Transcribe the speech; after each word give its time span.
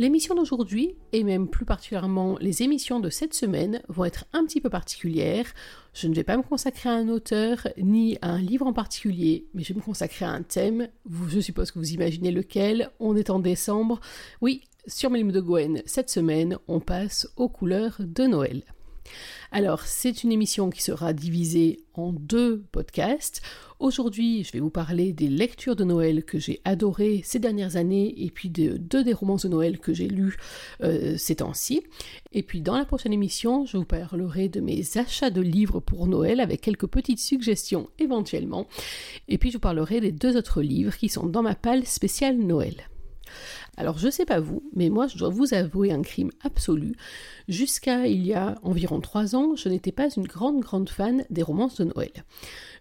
L'émission 0.00 0.34
d'aujourd'hui, 0.34 0.96
et 1.12 1.24
même 1.24 1.46
plus 1.46 1.66
particulièrement 1.66 2.38
les 2.40 2.62
émissions 2.62 3.00
de 3.00 3.10
cette 3.10 3.34
semaine, 3.34 3.82
vont 3.90 4.06
être 4.06 4.24
un 4.32 4.46
petit 4.46 4.62
peu 4.62 4.70
particulières. 4.70 5.52
Je 5.92 6.08
ne 6.08 6.14
vais 6.14 6.24
pas 6.24 6.38
me 6.38 6.42
consacrer 6.42 6.88
à 6.88 6.94
un 6.94 7.10
auteur 7.10 7.68
ni 7.76 8.16
à 8.22 8.30
un 8.30 8.40
livre 8.40 8.66
en 8.66 8.72
particulier, 8.72 9.44
mais 9.52 9.62
je 9.62 9.74
vais 9.74 9.78
me 9.78 9.84
consacrer 9.84 10.24
à 10.24 10.30
un 10.30 10.40
thème. 10.40 10.88
je 11.28 11.40
suppose 11.40 11.70
que 11.70 11.78
vous 11.78 11.92
imaginez 11.92 12.30
lequel. 12.30 12.88
On 12.98 13.14
est 13.14 13.28
en 13.28 13.40
décembre. 13.40 14.00
Oui, 14.40 14.62
sur 14.86 15.10
Mélim 15.10 15.32
de 15.32 15.40
Gwen, 15.42 15.82
cette 15.84 16.08
semaine, 16.08 16.56
on 16.66 16.80
passe 16.80 17.28
aux 17.36 17.50
couleurs 17.50 17.98
de 17.98 18.24
Noël. 18.24 18.62
Alors, 19.52 19.82
c'est 19.82 20.22
une 20.22 20.32
émission 20.32 20.70
qui 20.70 20.82
sera 20.82 21.12
divisée 21.12 21.80
en 21.94 22.12
deux 22.12 22.62
podcasts. 22.70 23.42
Aujourd'hui, 23.80 24.44
je 24.44 24.52
vais 24.52 24.60
vous 24.60 24.70
parler 24.70 25.12
des 25.12 25.26
lectures 25.26 25.74
de 25.74 25.84
Noël 25.84 26.24
que 26.24 26.38
j'ai 26.38 26.60
adorées 26.64 27.22
ces 27.24 27.38
dernières 27.38 27.76
années 27.76 28.14
et 28.22 28.30
puis 28.30 28.50
de 28.50 28.76
deux 28.76 29.02
des 29.02 29.12
romans 29.12 29.36
de 29.36 29.48
Noël 29.48 29.78
que 29.78 29.92
j'ai 29.92 30.06
lus 30.06 30.36
euh, 30.82 31.16
ces 31.16 31.36
temps-ci. 31.36 31.82
Et 32.32 32.42
puis 32.42 32.60
dans 32.60 32.76
la 32.76 32.84
prochaine 32.84 33.12
émission, 33.12 33.64
je 33.66 33.78
vous 33.78 33.84
parlerai 33.84 34.48
de 34.48 34.60
mes 34.60 34.82
achats 34.96 35.30
de 35.30 35.40
livres 35.40 35.80
pour 35.80 36.06
Noël 36.06 36.40
avec 36.40 36.60
quelques 36.60 36.86
petites 36.86 37.20
suggestions 37.20 37.88
éventuellement. 37.98 38.66
Et 39.28 39.38
puis 39.38 39.50
je 39.50 39.56
vous 39.56 39.60
parlerai 39.60 40.00
des 40.00 40.12
deux 40.12 40.36
autres 40.36 40.62
livres 40.62 40.96
qui 40.96 41.08
sont 41.08 41.26
dans 41.26 41.42
ma 41.42 41.54
palle 41.54 41.86
spéciale 41.86 42.36
Noël. 42.36 42.74
Alors 43.76 43.98
je 43.98 44.10
sais 44.10 44.26
pas 44.26 44.40
vous, 44.40 44.62
mais 44.74 44.90
moi 44.90 45.06
je 45.06 45.16
dois 45.16 45.28
vous 45.28 45.54
avouer 45.54 45.92
un 45.92 46.02
crime 46.02 46.30
absolu. 46.44 46.94
Jusqu'à 47.48 48.06
il 48.06 48.26
y 48.26 48.34
a 48.34 48.58
environ 48.62 49.00
trois 49.00 49.34
ans, 49.34 49.56
je 49.56 49.68
n'étais 49.68 49.92
pas 49.92 50.08
une 50.14 50.26
grande 50.26 50.60
grande 50.60 50.88
fan 50.88 51.24
des 51.30 51.42
romances 51.42 51.80
de 51.80 51.84
Noël. 51.84 52.12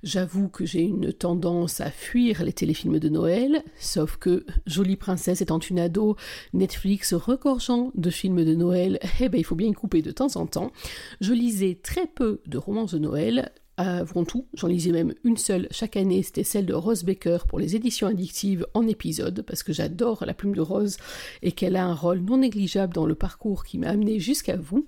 J'avoue 0.03 0.49
que 0.49 0.65
j'ai 0.65 0.81
une 0.81 1.11
tendance 1.11 1.81
à 1.81 1.91
fuir 1.91 2.43
les 2.43 2.53
téléfilms 2.53 2.99
de 2.99 3.09
Noël, 3.09 3.63
sauf 3.79 4.17
que 4.17 4.45
Jolie 4.65 4.95
Princesse 4.95 5.41
étant 5.41 5.59
une 5.59 5.79
ado, 5.79 6.15
Netflix 6.53 7.13
regorgeant 7.13 7.91
de 7.95 8.09
films 8.09 8.43
de 8.43 8.55
Noël, 8.55 8.99
eh 9.19 9.29
ben 9.29 9.39
il 9.39 9.43
faut 9.43 9.55
bien 9.55 9.69
y 9.69 9.73
couper 9.73 10.01
de 10.01 10.11
temps 10.11 10.35
en 10.35 10.45
temps. 10.45 10.71
Je 11.21 11.33
lisais 11.33 11.79
très 11.81 12.07
peu 12.07 12.41
de 12.45 12.57
romances 12.57 12.93
de 12.93 12.99
Noël, 12.99 13.51
avant 13.79 14.25
tout, 14.25 14.45
j'en 14.55 14.67
lisais 14.67 14.91
même 14.91 15.13
une 15.23 15.37
seule 15.37 15.69
chaque 15.71 15.95
année, 15.95 16.21
c'était 16.21 16.43
celle 16.43 16.65
de 16.65 16.73
Rose 16.73 17.05
Baker 17.05 17.39
pour 17.47 17.59
les 17.59 17.77
éditions 17.77 18.07
addictives 18.07 18.67
en 18.73 18.85
épisode, 18.85 19.41
parce 19.43 19.63
que 19.63 19.71
j'adore 19.71 20.25
la 20.25 20.33
plume 20.33 20.53
de 20.53 20.59
Rose 20.59 20.97
et 21.43 21.53
qu'elle 21.53 21.77
a 21.77 21.85
un 21.85 21.93
rôle 21.93 22.19
non 22.19 22.37
négligeable 22.37 22.93
dans 22.93 23.05
le 23.05 23.15
parcours 23.15 23.63
qui 23.63 23.77
m'a 23.77 23.87
amené 23.87 24.19
jusqu'à 24.19 24.57
vous. 24.57 24.85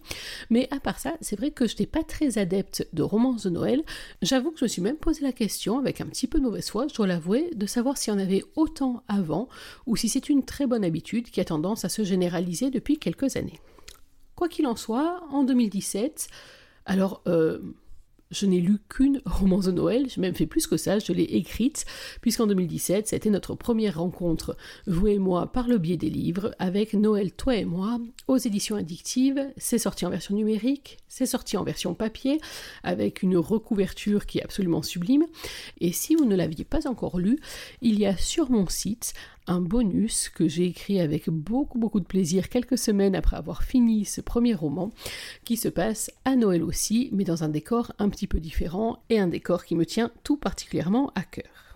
Mais 0.49 0.67
à 0.71 0.81
part 0.81 0.99
ça, 0.99 1.13
c'est 1.21 1.37
vrai 1.37 1.51
que 1.51 1.67
je 1.67 1.73
n'étais 1.73 1.85
pas 1.85 2.03
très 2.03 2.37
adepte 2.37 2.85
de 2.91 3.01
romances 3.01 3.43
de 3.43 3.49
Noël. 3.49 3.81
J'avoue 4.21 4.51
que 4.51 4.59
je 4.59 4.65
me 4.65 4.69
suis 4.69 4.81
même 4.81 4.97
posé 4.97 5.21
la 5.21 5.31
question, 5.31 5.79
avec 5.79 6.01
un 6.01 6.07
petit 6.07 6.27
peu 6.27 6.39
de 6.39 6.43
mauvaise 6.43 6.69
foi, 6.69 6.87
je 6.89 6.93
dois 6.93 7.07
l'avouer, 7.07 7.49
de 7.55 7.65
savoir 7.67 7.97
s'il 7.97 8.13
y 8.13 8.15
en 8.17 8.19
avait 8.19 8.43
autant 8.57 9.03
avant, 9.07 9.47
ou 9.85 9.95
si 9.95 10.09
c'est 10.09 10.27
une 10.27 10.43
très 10.43 10.67
bonne 10.67 10.83
habitude 10.83 11.29
qui 11.29 11.39
a 11.39 11.45
tendance 11.45 11.85
à 11.85 11.89
se 11.89 12.03
généraliser 12.03 12.71
depuis 12.71 12.97
quelques 12.97 13.37
années. 13.37 13.61
Quoi 14.35 14.49
qu'il 14.49 14.67
en 14.67 14.75
soit, 14.75 15.23
en 15.31 15.43
2017, 15.45 16.27
alors, 16.85 17.21
euh, 17.27 17.59
je 18.31 18.45
n'ai 18.45 18.59
lu 18.59 18.77
qu'une 18.89 19.21
romance 19.25 19.65
de 19.65 19.71
Noël, 19.71 20.07
j'ai 20.09 20.21
même 20.21 20.35
fait 20.35 20.45
plus 20.45 20.67
que 20.67 20.77
ça, 20.77 20.99
je 20.99 21.13
l'ai 21.13 21.23
écrite, 21.23 21.85
puisqu'en 22.21 22.47
2017, 22.47 23.07
c'était 23.07 23.29
notre 23.29 23.55
première 23.55 23.99
rencontre, 23.99 24.57
vous 24.87 25.07
et 25.07 25.19
moi, 25.19 25.51
par 25.51 25.67
le 25.67 25.77
biais 25.77 25.97
des 25.97 26.09
livres, 26.09 26.55
avec 26.59 26.93
Noël, 26.93 27.31
toi 27.33 27.55
et 27.55 27.65
moi, 27.65 27.99
aux 28.27 28.37
éditions 28.37 28.75
addictives. 28.75 29.51
C'est 29.57 29.77
sorti 29.77 30.05
en 30.05 30.09
version 30.09 30.35
numérique, 30.35 30.97
c'est 31.07 31.25
sorti 31.25 31.57
en 31.57 31.63
version 31.63 31.93
papier, 31.93 32.39
avec 32.83 33.21
une 33.21 33.37
recouverture 33.37 34.25
qui 34.25 34.39
est 34.39 34.43
absolument 34.43 34.81
sublime. 34.81 35.25
Et 35.79 35.91
si 35.91 36.15
vous 36.15 36.25
ne 36.25 36.35
l'aviez 36.35 36.65
pas 36.65 36.87
encore 36.87 37.19
lu, 37.19 37.37
il 37.81 37.99
y 37.99 38.05
a 38.05 38.15
sur 38.17 38.49
mon 38.49 38.67
site 38.67 39.13
bonus 39.59 40.29
que 40.29 40.47
j'ai 40.47 40.65
écrit 40.65 40.99
avec 40.99 41.29
beaucoup 41.29 41.79
beaucoup 41.79 41.99
de 41.99 42.05
plaisir 42.05 42.49
quelques 42.49 42.77
semaines 42.77 43.15
après 43.15 43.35
avoir 43.35 43.63
fini 43.63 44.05
ce 44.05 44.21
premier 44.21 44.53
roman, 44.53 44.91
qui 45.43 45.57
se 45.57 45.67
passe 45.67 46.11
à 46.25 46.35
Noël 46.35 46.63
aussi, 46.63 47.09
mais 47.11 47.23
dans 47.23 47.43
un 47.43 47.49
décor 47.49 47.91
un 47.99 48.09
petit 48.09 48.27
peu 48.27 48.39
différent 48.39 49.03
et 49.09 49.19
un 49.19 49.27
décor 49.27 49.65
qui 49.65 49.75
me 49.75 49.85
tient 49.85 50.11
tout 50.23 50.37
particulièrement 50.37 51.11
à 51.15 51.23
cœur. 51.23 51.71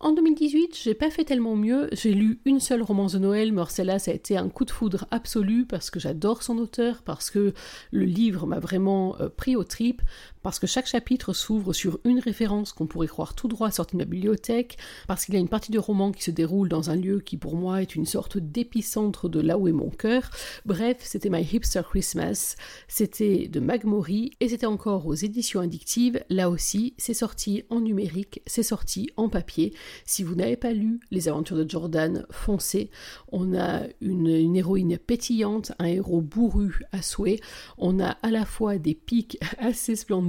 En 0.00 0.12
2018, 0.12 0.78
j'ai 0.80 0.94
pas 0.94 1.10
fait 1.10 1.24
tellement 1.24 1.56
mieux. 1.56 1.88
J'ai 1.90 2.14
lu 2.14 2.38
une 2.44 2.60
seule 2.60 2.82
romance 2.82 3.14
de 3.14 3.18
Noël, 3.18 3.52
celle-là, 3.68 3.98
ça 3.98 4.12
a 4.12 4.14
été 4.14 4.36
un 4.36 4.48
coup 4.48 4.64
de 4.64 4.70
foudre 4.70 5.06
absolu 5.10 5.66
parce 5.66 5.90
que 5.90 5.98
j'adore 5.98 6.44
son 6.44 6.58
auteur, 6.58 7.02
parce 7.02 7.30
que 7.30 7.52
le 7.90 8.04
livre 8.04 8.46
m'a 8.46 8.60
vraiment 8.60 9.16
euh, 9.20 9.28
pris 9.28 9.56
au 9.56 9.64
tripes, 9.64 10.02
parce 10.42 10.58
que 10.58 10.66
chaque 10.66 10.86
chapitre 10.86 11.32
s'ouvre 11.32 11.72
sur 11.72 11.98
une 12.04 12.20
référence 12.20 12.72
qu'on 12.72 12.86
pourrait 12.86 13.06
croire 13.06 13.34
tout 13.34 13.48
droit 13.48 13.70
sortie 13.70 13.96
de 13.96 14.02
ma 14.02 14.04
bibliothèque, 14.04 14.78
parce 15.06 15.24
qu'il 15.24 15.34
y 15.34 15.36
a 15.36 15.40
une 15.40 15.48
partie 15.48 15.72
du 15.72 15.78
roman 15.78 16.12
qui 16.12 16.22
se 16.22 16.30
déroule 16.30 16.68
dans 16.68 16.90
un 16.90 16.96
lieu 16.96 17.20
qui 17.20 17.36
pour 17.36 17.56
moi 17.56 17.82
est 17.82 17.94
une 17.94 18.06
sorte 18.06 18.38
d'épicentre 18.38 19.28
de 19.28 19.40
là 19.40 19.58
où 19.58 19.68
est 19.68 19.72
mon 19.72 19.90
cœur. 19.90 20.30
Bref, 20.66 20.98
c'était 21.02 21.30
My 21.30 21.42
Hipster 21.42 21.82
Christmas, 21.88 22.56
c'était 22.88 23.48
de 23.48 23.60
Magmori, 23.60 24.32
et 24.40 24.48
c'était 24.48 24.66
encore 24.66 25.06
aux 25.06 25.14
éditions 25.14 25.60
addictives, 25.60 26.22
là 26.28 26.50
aussi, 26.50 26.94
c'est 26.98 27.14
sorti 27.14 27.64
en 27.70 27.80
numérique, 27.80 28.42
c'est 28.46 28.62
sorti 28.62 29.10
en 29.16 29.28
papier. 29.28 29.74
Si 30.04 30.22
vous 30.22 30.34
n'avez 30.34 30.56
pas 30.56 30.72
lu 30.72 31.00
Les 31.10 31.28
aventures 31.28 31.56
de 31.56 31.68
Jordan, 31.68 32.26
foncez. 32.30 32.90
On 33.32 33.56
a 33.56 33.82
une, 34.00 34.28
une 34.28 34.56
héroïne 34.56 34.98
pétillante, 34.98 35.72
un 35.78 35.86
héros 35.86 36.20
bourru 36.20 36.80
à 36.92 37.02
souhait, 37.02 37.40
on 37.76 38.00
a 38.00 38.10
à 38.22 38.30
la 38.30 38.44
fois 38.44 38.78
des 38.78 38.94
pics 38.94 39.38
assez 39.58 39.96
splendides, 39.96 40.27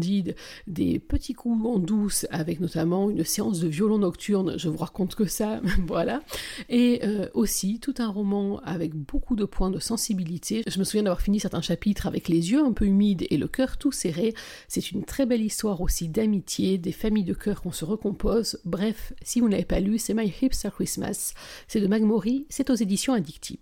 des 0.67 0.99
petits 0.99 1.33
coups 1.33 1.65
en 1.65 1.79
douce 1.79 2.25
avec 2.29 2.59
notamment 2.59 3.09
une 3.09 3.23
séance 3.23 3.59
de 3.59 3.67
violon 3.67 3.99
nocturne, 3.99 4.57
je 4.57 4.69
vous 4.69 4.77
raconte 4.77 5.15
que 5.15 5.25
ça, 5.25 5.61
voilà, 5.87 6.21
et 6.69 7.01
euh, 7.03 7.27
aussi 7.33 7.79
tout 7.79 7.95
un 7.99 8.09
roman 8.09 8.59
avec 8.63 8.93
beaucoup 8.95 9.35
de 9.35 9.45
points 9.45 9.69
de 9.69 9.79
sensibilité. 9.79 10.63
Je 10.67 10.79
me 10.79 10.83
souviens 10.83 11.03
d'avoir 11.03 11.21
fini 11.21 11.39
certains 11.39 11.61
chapitres 11.61 12.07
avec 12.07 12.27
les 12.27 12.51
yeux 12.51 12.63
un 12.63 12.73
peu 12.73 12.85
humides 12.85 13.25
et 13.29 13.37
le 13.37 13.47
cœur 13.47 13.77
tout 13.77 13.91
serré. 13.91 14.33
C'est 14.67 14.91
une 14.91 15.03
très 15.03 15.25
belle 15.25 15.41
histoire 15.41 15.81
aussi 15.81 16.09
d'amitié, 16.09 16.77
des 16.77 16.91
familles 16.91 17.23
de 17.23 17.33
cœur 17.33 17.61
qu'on 17.61 17.71
se 17.71 17.85
recompose. 17.85 18.59
Bref, 18.65 19.13
si 19.21 19.39
vous 19.39 19.49
n'avez 19.49 19.65
pas 19.65 19.79
lu, 19.79 19.97
c'est 19.97 20.13
My 20.13 20.31
Hipster 20.41 20.69
Christmas, 20.73 21.33
c'est 21.67 21.81
de 21.81 21.87
Magmori, 21.87 22.45
c'est 22.49 22.69
aux 22.69 22.75
éditions 22.75 23.13
addictives. 23.13 23.59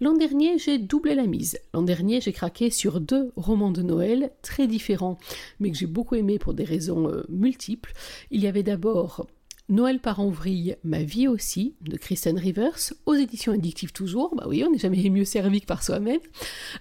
L'an 0.00 0.14
dernier, 0.14 0.58
j'ai 0.58 0.78
doublé 0.78 1.14
la 1.14 1.26
mise. 1.26 1.58
L'an 1.74 1.82
dernier, 1.82 2.20
j'ai 2.20 2.32
craqué 2.32 2.70
sur 2.70 3.00
deux 3.00 3.32
romans 3.36 3.70
de 3.70 3.82
Noël 3.82 4.30
très 4.42 4.66
différents, 4.66 5.18
mais 5.60 5.70
que 5.70 5.76
j'ai 5.76 5.86
beaucoup 5.86 6.14
aimés 6.14 6.38
pour 6.38 6.54
des 6.54 6.64
raisons 6.64 7.08
euh, 7.08 7.24
multiples. 7.28 7.92
Il 8.30 8.42
y 8.42 8.46
avait 8.46 8.62
d'abord 8.62 9.26
Noël 9.68 10.00
par 10.00 10.20
en 10.20 10.28
vrille, 10.28 10.76
ma 10.84 11.02
vie 11.02 11.28
aussi, 11.28 11.74
de 11.80 11.96
Kristen 11.96 12.38
Rivers, 12.38 12.92
aux 13.06 13.14
éditions 13.14 13.52
addictives 13.52 13.92
toujours, 13.92 14.34
bah 14.34 14.44
oui, 14.46 14.64
on 14.66 14.70
n'est 14.70 14.78
jamais 14.78 15.08
mieux 15.08 15.24
servi 15.24 15.60
que 15.60 15.66
par 15.66 15.82
soi-même. 15.82 16.20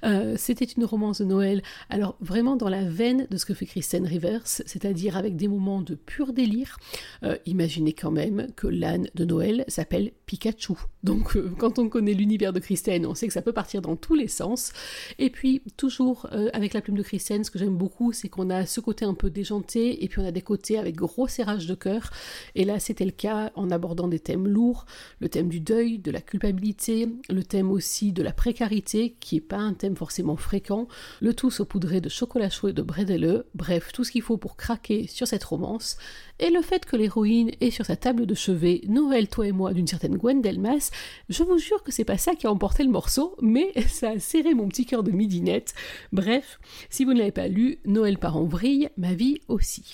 Euh, 0.03 0.35
c'était 0.37 0.65
une 0.65 0.83
romance 0.83 1.19
de 1.19 1.25
Noël, 1.25 1.61
alors 1.89 2.17
vraiment 2.19 2.55
dans 2.55 2.69
la 2.69 2.83
veine 2.83 3.27
de 3.29 3.37
ce 3.37 3.45
que 3.45 3.53
fait 3.53 3.65
Kristen 3.65 4.05
Rivers, 4.05 4.41
c'est-à-dire 4.45 5.15
avec 5.15 5.35
des 5.35 5.47
moments 5.47 5.81
de 5.81 5.95
pur 5.95 6.33
délire. 6.33 6.77
Euh, 7.23 7.37
imaginez 7.45 7.93
quand 7.93 8.11
même 8.11 8.47
que 8.55 8.67
l'âne 8.67 9.07
de 9.15 9.25
Noël 9.25 9.63
s'appelle 9.67 10.11
Pikachu. 10.25 10.73
Donc 11.03 11.35
euh, 11.35 11.51
quand 11.57 11.79
on 11.79 11.87
connaît 11.87 12.13
l'univers 12.13 12.51
de 12.51 12.59
Kristen, 12.59 13.05
on 13.05 13.15
sait 13.15 13.27
que 13.27 13.33
ça 13.33 13.41
peut 13.41 13.53
partir 13.53 13.81
dans 13.81 13.95
tous 13.95 14.15
les 14.15 14.27
sens. 14.27 14.73
Et 15.19 15.29
puis 15.29 15.61
toujours 15.77 16.27
avec 16.53 16.73
la 16.73 16.81
plume 16.81 16.97
de 16.97 17.03
Kristen, 17.03 17.43
ce 17.43 17.51
que 17.51 17.59
j'aime 17.59 17.77
beaucoup, 17.77 18.11
c'est 18.11 18.29
qu'on 18.29 18.49
a 18.49 18.65
ce 18.65 18.79
côté 18.79 19.05
un 19.05 19.13
peu 19.13 19.29
déjanté, 19.29 20.03
et 20.03 20.07
puis 20.07 20.19
on 20.19 20.25
a 20.25 20.31
des 20.31 20.41
côtés 20.41 20.77
avec 20.77 20.95
gros 20.95 21.27
serrage 21.27 21.67
de 21.67 21.75
cœur. 21.75 22.11
Et 22.55 22.65
là, 22.65 22.70
c'était 22.79 23.05
le 23.05 23.11
cas 23.11 23.51
en 23.55 23.71
abordant 23.71 24.07
des 24.07 24.19
thèmes 24.19 24.47
lourds, 24.47 24.85
le 25.19 25.29
thème 25.29 25.49
du 25.49 25.59
deuil, 25.59 25.99
de 25.99 26.11
la 26.11 26.21
culpabilité, 26.21 27.07
le 27.29 27.43
thème 27.43 27.71
aussi 27.71 28.11
de 28.11 28.23
la 28.23 28.33
précarité, 28.33 29.15
qui 29.19 29.35
n'est 29.35 29.41
pas 29.41 29.57
un 29.57 29.73
thème 29.73 29.95
forcément 29.95 30.35
fréquent, 30.35 30.87
le 31.21 31.33
tout 31.33 31.51
saupoudré 31.51 32.01
de 32.01 32.09
chocolat 32.09 32.49
chaud 32.49 32.69
et 32.69 32.73
de 32.73 32.81
bredelle, 32.81 33.43
bref, 33.55 33.91
tout 33.93 34.03
ce 34.03 34.11
qu'il 34.11 34.21
faut 34.21 34.37
pour 34.37 34.55
craquer 34.55 35.07
sur 35.07 35.27
cette 35.27 35.43
romance, 35.43 35.97
et 36.39 36.49
le 36.49 36.61
fait 36.61 36.85
que 36.85 36.95
l'héroïne 36.95 37.51
est 37.61 37.69
sur 37.69 37.85
sa 37.85 37.95
table 37.95 38.25
de 38.25 38.33
chevet, 38.33 38.81
Noël, 38.87 39.27
toi 39.27 39.47
et 39.47 39.51
moi, 39.51 39.73
d'une 39.73 39.87
certaine 39.87 40.17
Gwen 40.17 40.41
Delmas, 40.41 40.89
je 41.29 41.43
vous 41.43 41.59
jure 41.59 41.83
que 41.83 41.91
c'est 41.91 42.03
pas 42.03 42.17
ça 42.17 42.33
qui 42.33 42.47
a 42.47 42.51
emporté 42.51 42.83
le 42.83 42.89
morceau, 42.89 43.35
mais 43.41 43.71
ça 43.87 44.11
a 44.11 44.19
serré 44.19 44.53
mon 44.53 44.67
petit 44.67 44.85
cœur 44.85 45.03
de 45.03 45.11
midinette. 45.11 45.73
Bref, 46.11 46.59
si 46.89 47.05
vous 47.05 47.13
ne 47.13 47.19
l'avez 47.19 47.31
pas 47.31 47.47
lu, 47.47 47.79
Noël 47.85 48.17
part 48.17 48.37
en 48.37 48.45
vrille, 48.45 48.89
ma 48.97 49.13
vie 49.13 49.39
aussi. 49.47 49.93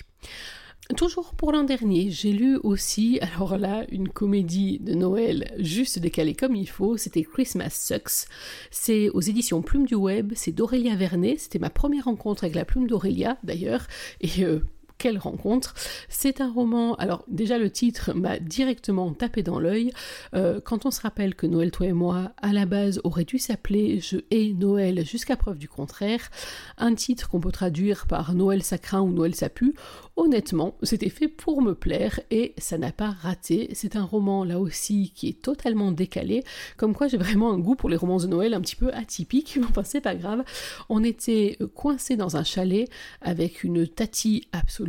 Toujours 0.96 1.34
pour 1.34 1.52
l'an 1.52 1.64
dernier, 1.64 2.10
j'ai 2.10 2.32
lu 2.32 2.56
aussi, 2.62 3.18
alors 3.20 3.58
là, 3.58 3.84
une 3.90 4.08
comédie 4.08 4.78
de 4.78 4.94
Noël 4.94 5.52
juste 5.58 5.98
décalée 5.98 6.34
comme 6.34 6.56
il 6.56 6.68
faut, 6.68 6.96
c'était 6.96 7.24
Christmas 7.24 7.70
Sucks. 7.70 8.26
C'est 8.70 9.10
aux 9.10 9.20
éditions 9.20 9.60
Plume 9.60 9.84
du 9.84 9.94
Web, 9.94 10.32
c'est 10.34 10.50
d'Aurélia 10.50 10.96
Vernet, 10.96 11.38
c'était 11.38 11.58
ma 11.58 11.68
première 11.68 12.06
rencontre 12.06 12.44
avec 12.44 12.56
la 12.56 12.64
plume 12.64 12.86
d'Aurélia 12.86 13.36
d'ailleurs, 13.44 13.86
et 14.22 14.44
euh, 14.44 14.60
quelle 14.98 15.18
rencontre. 15.18 15.74
C'est 16.08 16.40
un 16.40 16.50
roman, 16.50 16.94
alors 16.96 17.24
déjà 17.28 17.56
le 17.56 17.70
titre 17.70 18.12
m'a 18.14 18.38
directement 18.38 19.12
tapé 19.12 19.42
dans 19.42 19.60
l'œil. 19.60 19.92
Euh, 20.34 20.60
quand 20.60 20.86
on 20.86 20.90
se 20.90 21.00
rappelle 21.00 21.34
que 21.34 21.46
Noël, 21.46 21.70
toi 21.70 21.86
et 21.86 21.92
moi, 21.92 22.32
à 22.42 22.52
la 22.52 22.66
base, 22.66 23.00
aurait 23.04 23.24
dû 23.24 23.38
s'appeler 23.38 24.00
Je 24.00 24.18
hais 24.30 24.52
Noël 24.52 25.06
jusqu'à 25.06 25.36
preuve 25.36 25.58
du 25.58 25.68
contraire, 25.68 26.30
un 26.76 26.94
titre 26.94 27.28
qu'on 27.28 27.40
peut 27.40 27.52
traduire 27.52 28.06
par 28.06 28.34
Noël 28.34 28.62
ça 28.62 28.78
craint 28.78 29.00
ou 29.00 29.10
Noël 29.10 29.34
ça 29.34 29.48
pue, 29.48 29.74
honnêtement, 30.16 30.74
c'était 30.82 31.10
fait 31.10 31.28
pour 31.28 31.62
me 31.62 31.74
plaire 31.74 32.20
et 32.30 32.54
ça 32.58 32.76
n'a 32.76 32.90
pas 32.90 33.10
raté. 33.10 33.70
C'est 33.74 33.94
un 33.94 34.04
roman 34.04 34.42
là 34.42 34.58
aussi 34.58 35.12
qui 35.14 35.28
est 35.28 35.40
totalement 35.40 35.92
décalé, 35.92 36.42
comme 36.76 36.94
quoi 36.94 37.06
j'ai 37.06 37.18
vraiment 37.18 37.52
un 37.52 37.58
goût 37.58 37.76
pour 37.76 37.88
les 37.88 37.96
romans 37.96 38.18
de 38.18 38.26
Noël 38.26 38.52
un 38.52 38.60
petit 38.60 38.76
peu 38.76 38.92
atypiques, 38.92 39.58
enfin 39.68 39.84
c'est 39.84 40.00
pas 40.00 40.16
grave. 40.16 40.42
On 40.88 41.04
était 41.04 41.56
coincé 41.74 42.16
dans 42.16 42.36
un 42.36 42.44
chalet 42.44 42.88
avec 43.20 43.62
une 43.62 43.86
tati 43.86 44.48
absolument 44.52 44.87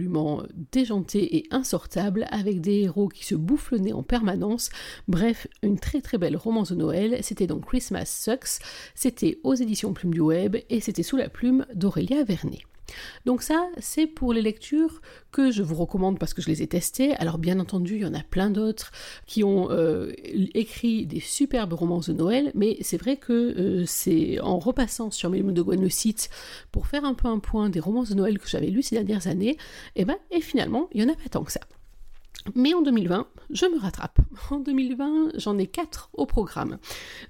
déjantée 0.72 1.38
et 1.38 1.48
insortable, 1.52 2.28
avec 2.32 2.62
des 2.62 2.82
héros 2.82 3.10
qui 3.10 3.26
se 3.26 3.36
bouffent 3.36 3.72
le 3.72 3.80
nez 3.80 3.94
en 3.94 4.04
permanence. 4.04 4.70
Bref, 5.08 5.48
une 5.64 5.80
très 5.80 6.02
très 6.02 6.18
belle 6.18 6.38
romance 6.38 6.72
de 6.72 6.76
Noël. 6.76 7.18
C'était 7.22 7.48
donc 7.48 7.66
Christmas 7.66 8.06
Sucks. 8.06 8.64
C'était 8.96 9.40
aux 9.44 9.56
éditions 9.56 9.94
Plume 9.94 10.14
du 10.14 10.22
Web 10.22 10.58
et 10.70 10.80
c'était 10.80 11.04
sous 11.04 11.18
la 11.18 11.30
plume 11.30 11.66
d'Aurélia 11.74 12.24
Vernet. 12.24 12.69
Donc 13.26 13.42
ça, 13.42 13.68
c'est 13.80 14.08
pour 14.08 14.34
les 14.34 14.42
lectures 14.42 15.02
que 15.32 15.52
je 15.52 15.64
vous 15.64 15.76
recommande 15.76 16.20
parce 16.20 16.34
que 16.34 16.42
je 16.42 16.48
les 16.48 16.62
ai 16.62 16.68
testées. 16.68 17.16
Alors 17.16 17.38
bien 17.38 17.60
entendu, 17.60 17.96
il 17.96 18.02
y 18.02 18.06
en 18.06 18.14
a 18.14 18.24
plein 18.24 18.50
d'autres 18.50 18.92
qui 19.26 19.44
ont 19.44 19.70
euh, 19.72 20.12
écrit 20.54 21.06
des 21.06 21.20
superbes 21.20 21.74
romances 21.74 22.10
de 22.10 22.14
Noël, 22.14 22.52
mais 22.56 22.78
c'est 22.82 22.98
vrai 22.98 23.18
que 23.18 23.34
euh, 23.34 23.84
c'est 23.86 24.40
en 24.40 24.60
repassant 24.60 25.12
sur 25.12 25.30
Mélimon 25.30 25.52
de 25.52 25.62
Gwen 25.62 25.82
le 25.82 25.90
site 25.90 26.30
pour 26.72 26.88
faire 26.88 27.06
un 27.06 27.14
peu 27.14 27.28
un 27.28 27.40
point 27.40 27.70
des 27.70 27.80
romances 27.80 28.10
de 28.10 28.16
Noël 28.16 28.40
que 28.40 28.48
j'avais 28.48 28.68
lues 28.68 28.84
ces 28.84 28.96
dernières 28.96 29.28
années, 29.28 29.58
et 29.96 30.06
ben 30.06 30.18
et 30.32 30.42
finalement, 30.42 30.90
il 30.94 31.02
y 31.02 31.06
en 31.06 31.10
a 31.10 31.16
pas 31.16 31.30
tant 31.30 31.44
que 31.44 31.52
ça. 31.52 31.62
Mais 32.56 32.74
en 32.74 32.82
2020, 32.82 33.28
je 33.50 33.66
me 33.66 33.80
rattrape. 33.80 34.20
En 34.52 34.60
2020, 34.60 35.32
j'en 35.36 35.58
ai 35.58 35.68
quatre 35.68 36.10
au 36.14 36.26
programme. 36.26 36.78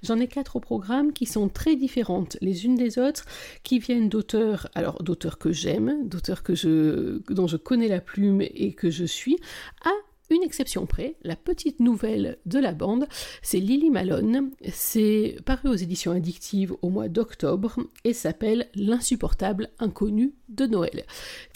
J'en 0.02 0.18
ai 0.18 0.26
quatre 0.26 0.56
au 0.56 0.60
programme 0.60 1.12
qui 1.12 1.26
sont 1.26 1.48
très 1.48 1.76
différentes 1.76 2.38
les 2.40 2.64
unes 2.64 2.76
des 2.76 2.98
autres, 2.98 3.26
qui 3.62 3.78
viennent 3.78 4.08
d'auteurs, 4.08 4.68
alors 4.74 5.02
d'auteurs 5.02 5.38
que 5.38 5.52
j'aime, 5.52 6.08
d'auteurs 6.08 6.42
que 6.42 6.54
je, 6.54 7.20
dont 7.32 7.46
je 7.46 7.56
connais 7.56 7.88
la 7.88 8.00
plume 8.00 8.40
et 8.40 8.72
que 8.72 8.90
je 8.90 9.04
suis, 9.04 9.38
à 9.84 9.90
une 10.30 10.42
exception 10.42 10.86
près, 10.86 11.16
la 11.22 11.36
petite 11.36 11.80
nouvelle 11.80 12.38
de 12.46 12.58
la 12.58 12.72
bande, 12.72 13.06
c'est 13.42 13.58
Lily 13.58 13.90
Malone. 13.90 14.50
C'est 14.72 15.36
paru 15.44 15.68
aux 15.68 15.74
éditions 15.74 16.12
addictives 16.12 16.74
au 16.82 16.88
mois 16.88 17.08
d'octobre 17.08 17.78
et 18.04 18.12
s'appelle 18.12 18.68
L'insupportable 18.74 19.70
inconnu 19.78 20.34
de 20.48 20.66
Noël. 20.66 21.04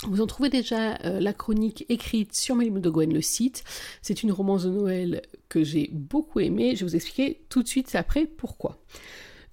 Vous 0.06 0.20
en 0.20 0.26
trouvez 0.26 0.48
déjà 0.48 0.96
euh, 1.04 1.20
la 1.20 1.32
chronique 1.32 1.86
écrite 1.88 2.34
sur 2.34 2.56
Mélimon 2.56 2.80
de 2.80 2.90
Gwen, 2.90 3.12
le 3.12 3.22
site. 3.22 3.64
C'est 4.02 4.22
une 4.22 4.32
romance 4.32 4.64
de 4.64 4.70
Noël 4.70 5.22
que 5.48 5.62
j'ai 5.62 5.90
beaucoup 5.92 6.40
aimée. 6.40 6.74
Je 6.74 6.84
vais 6.84 6.90
vous 6.90 6.96
expliquer 6.96 7.44
tout 7.48 7.62
de 7.62 7.68
suite 7.68 7.94
après 7.94 8.26
pourquoi. 8.26 8.78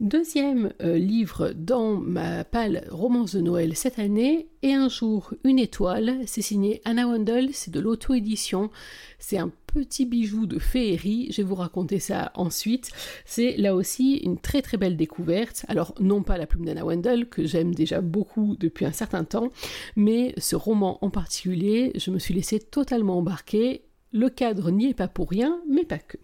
Deuxième 0.02 0.74
euh, 0.82 0.98
livre 0.98 1.54
dans 1.56 1.94
ma 1.94 2.44
pâle 2.44 2.88
romance 2.90 3.36
de 3.36 3.40
Noël 3.40 3.76
cette 3.76 4.00
année, 4.00 4.48
Et 4.64 4.74
un 4.74 4.90
jour, 4.90 5.36
une 5.44 5.60
étoile, 5.60 6.22
c'est 6.26 6.42
signé 6.42 6.82
Anna 6.86 7.06
Wendell, 7.06 7.54
c'est 7.54 7.70
de 7.70 7.80
l'auto-édition, 7.80 8.72
c'est 9.20 9.38
un 9.38 9.52
petit 9.68 10.08
bijou 10.08 10.48
de 10.48 10.58
féerie, 10.58 11.28
je 11.30 11.44
vais 11.44 11.48
vous 11.48 11.54
raconter 11.54 12.00
ça 12.00 12.32
ensuite, 12.34 12.90
c'est 13.26 13.56
là 13.58 13.76
aussi 13.76 14.16
une 14.18 14.40
très 14.40 14.64
très 14.64 14.78
belle 14.78 14.98
découverte, 14.98 15.66
alors 15.68 15.94
non 16.00 16.24
pas 16.24 16.40
la 16.40 16.48
plume 16.48 16.66
d'Anna 16.66 16.84
Wendell, 16.84 17.30
que 17.30 17.46
j'aime 17.46 17.76
déjà 17.76 18.02
beaucoup 18.02 18.56
depuis 18.60 18.86
un 18.86 18.92
certain 18.92 19.24
temps, 19.24 19.52
mais 19.96 20.34
ce 20.40 20.56
roman 20.56 20.98
en 21.06 21.12
particulier, 21.12 21.92
je 21.94 22.10
me 22.10 22.18
suis 22.18 22.34
laissé 22.34 22.58
totalement 22.58 23.20
embarquer, 23.20 23.84
le 24.12 24.32
cadre 24.32 24.72
n'y 24.72 24.90
est 24.90 24.96
pas 24.96 25.08
pour 25.08 25.30
rien, 25.30 25.62
mais 25.70 25.86
pas 25.86 26.00
que. 26.00 26.18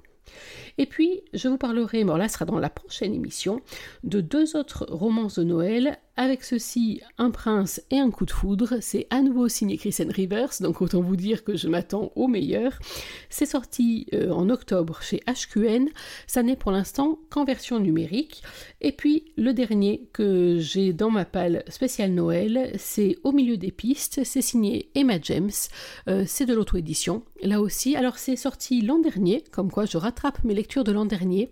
Et 0.77 0.85
puis, 0.85 1.21
je 1.33 1.47
vous 1.47 1.57
parlerai, 1.57 2.03
bon 2.03 2.15
là 2.15 2.27
sera 2.27 2.45
dans 2.45 2.59
la 2.59 2.69
prochaine 2.69 3.13
émission, 3.13 3.62
de 4.03 4.21
deux 4.21 4.56
autres 4.56 4.85
romances 4.89 5.39
de 5.39 5.44
Noël 5.44 6.00
avec 6.18 6.44
ceci, 6.44 7.01
un 7.19 7.29
prince 7.29 7.79
et 7.91 8.00
un 8.00 8.09
coup 8.09 8.25
de 8.25 8.31
foudre, 8.31 8.79
c'est 8.81 9.06
à 9.12 9.21
nouveau 9.21 9.47
signé 9.47 9.77
Chris 9.77 9.95
Rivers, 10.00 10.50
donc 10.62 10.81
autant 10.81 11.00
vous 11.00 11.15
dire 11.15 11.44
que 11.44 11.56
je 11.56 11.68
m'attends 11.68 12.12
au 12.15 12.27
meilleur. 12.27 12.79
C'est 13.29 13.45
sorti 13.45 14.07
euh, 14.13 14.31
en 14.31 14.50
octobre 14.50 15.00
chez 15.03 15.21
HQN, 15.27 15.89
ça 16.25 16.41
n'est 16.41 16.56
pour 16.56 16.71
l'instant 16.71 17.19
qu'en 17.30 17.45
version 17.45 17.80
numérique. 17.80 18.41
Et 18.81 18.91
puis 18.91 19.25
le 19.38 19.53
dernier 19.53 20.09
que 20.12 20.57
j'ai 20.57 20.91
dans 20.91 21.12
ma 21.12 21.23
palle 21.23 21.63
spéciale 21.68 22.12
Noël, 22.12 22.71
c'est 22.77 23.18
Au 23.23 23.31
milieu 23.31 23.57
des 23.57 23.71
pistes, 23.71 24.21
c'est 24.23 24.41
signé 24.41 24.89
Emma 24.95 25.19
James, 25.21 25.51
euh, 26.07 26.23
c'est 26.25 26.47
de 26.47 26.53
l'auto-édition. 26.56 27.21
Là 27.44 27.62
aussi, 27.62 27.95
alors 27.95 28.18
c'est 28.18 28.35
sorti 28.35 28.81
l'an 28.81 28.97
dernier, 28.97 29.44
comme 29.51 29.69
quoi 29.69 29.85
je 29.85 29.97
rattrape 29.97 30.44
mes 30.44 30.56
de 30.75 30.91
l'an 30.91 31.05
dernier, 31.05 31.49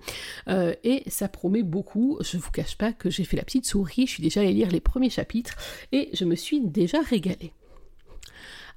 euh, 0.48 0.74
et 0.84 1.04
ça 1.08 1.28
promet 1.28 1.64
beaucoup. 1.64 2.18
Je 2.22 2.38
vous 2.38 2.52
cache 2.52 2.78
pas 2.78 2.94
que 2.94 3.10
j'ai 3.10 3.24
fait 3.24 3.38
la 3.38 3.44
petite 3.44 3.66
souris, 3.66 4.08
je 4.08 4.12
suis 4.12 4.24
déjà 4.24 4.44
lire 4.44 4.70
les 4.70 4.80
premiers 4.80 5.10
chapitres 5.10 5.56
et 5.92 6.10
je 6.14 6.26
me 6.26 6.36
suis 6.36 6.62
déjà 6.62 7.02
régalée. 7.02 7.54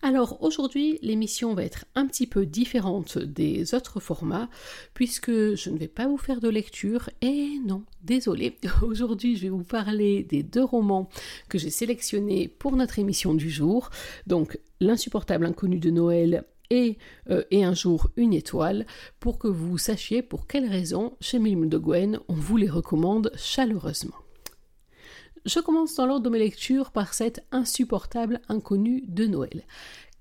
Alors 0.01 0.41
aujourd'hui, 0.43 1.01
l'émission 1.03 1.55
va 1.55 1.65
être 1.65 1.85
un 1.97 2.07
petit 2.07 2.29
peu 2.29 2.47
différente 2.47 3.19
des 3.19 3.75
autres 3.75 3.99
formats 3.99 4.49
puisque 4.95 5.33
je 5.33 5.71
ne 5.71 5.77
vais 5.77 5.89
pas 5.89 6.07
vous 6.07 6.19
faire 6.19 6.41
de 6.41 6.49
lecture 6.49 7.11
et 7.21 7.59
non, 7.67 7.83
désolé. 8.03 8.59
Aujourd'hui, 8.83 9.35
je 9.35 9.43
vais 9.43 9.49
vous 9.49 9.65
parler 9.65 10.23
des 10.23 10.45
deux 10.45 10.63
romans 10.63 11.09
que 11.49 11.59
j'ai 11.59 11.71
sélectionnés 11.71 12.47
pour 12.47 12.77
notre 12.77 13.01
émission 13.01 13.35
du 13.35 13.51
jour. 13.51 13.91
Donc, 14.29 14.57
L'insupportable 14.81 15.45
inconnu 15.45 15.81
de 15.81 15.91
Noël 15.91 16.45
et, 16.71 16.99
euh, 17.31 17.45
et, 17.51 17.65
un 17.65 17.75
jour 17.75 18.11
une 18.17 18.35
étoile 18.35 18.87
pour 19.21 19.39
que 19.39 19.49
vous 19.49 19.79
sachiez 19.79 20.23
pour 20.23 20.47
quelles 20.47 20.69
raisons 20.69 21.17
chez 21.21 21.39
Mime 21.39 21.69
de 21.69 21.79
Gwen 21.79 22.21
on 22.29 22.35
vous 22.35 22.57
les 22.57 22.69
recommande 22.69 23.33
chaleureusement. 23.37 24.17
Je 25.45 25.61
commence 25.61 25.95
dans 25.95 26.07
l'ordre 26.07 26.25
de 26.25 26.31
mes 26.31 26.39
lectures 26.39 26.91
par 26.91 27.15
cette 27.15 27.45
insupportable 27.53 28.41
inconnue 28.49 29.05
de 29.07 29.27
Noël. 29.27 29.65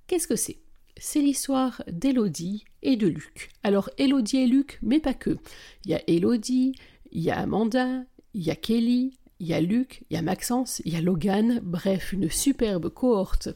Qu'est-ce 0.07 0.27
que 0.27 0.35
c'est? 0.35 0.59
C'est 0.99 1.19
l'histoire 1.19 1.83
d'Élodie 1.91 2.63
et 2.81 2.95
de 2.95 3.07
Luc. 3.07 3.49
Alors 3.63 3.89
Élodie 3.97 4.37
et 4.37 4.47
Luc, 4.47 4.79
mais 4.81 4.99
pas 4.99 5.13
que. 5.13 5.37
Il 5.85 5.91
y 5.91 5.95
a 5.95 6.01
Élodie, 6.07 6.73
il 7.11 7.21
y 7.21 7.29
a 7.29 7.39
Amanda, 7.39 8.03
il 8.33 8.43
y 8.43 8.51
a 8.51 8.55
Kelly, 8.55 9.17
il 9.39 9.47
y 9.47 9.53
a 9.53 9.61
Luc, 9.61 10.03
il 10.09 10.15
y 10.15 10.17
a 10.17 10.21
Maxence, 10.21 10.81
il 10.85 10.93
y 10.93 10.95
a 10.95 11.01
Logan, 11.01 11.59
bref, 11.63 12.13
une 12.13 12.29
superbe 12.29 12.89
cohorte 12.89 13.49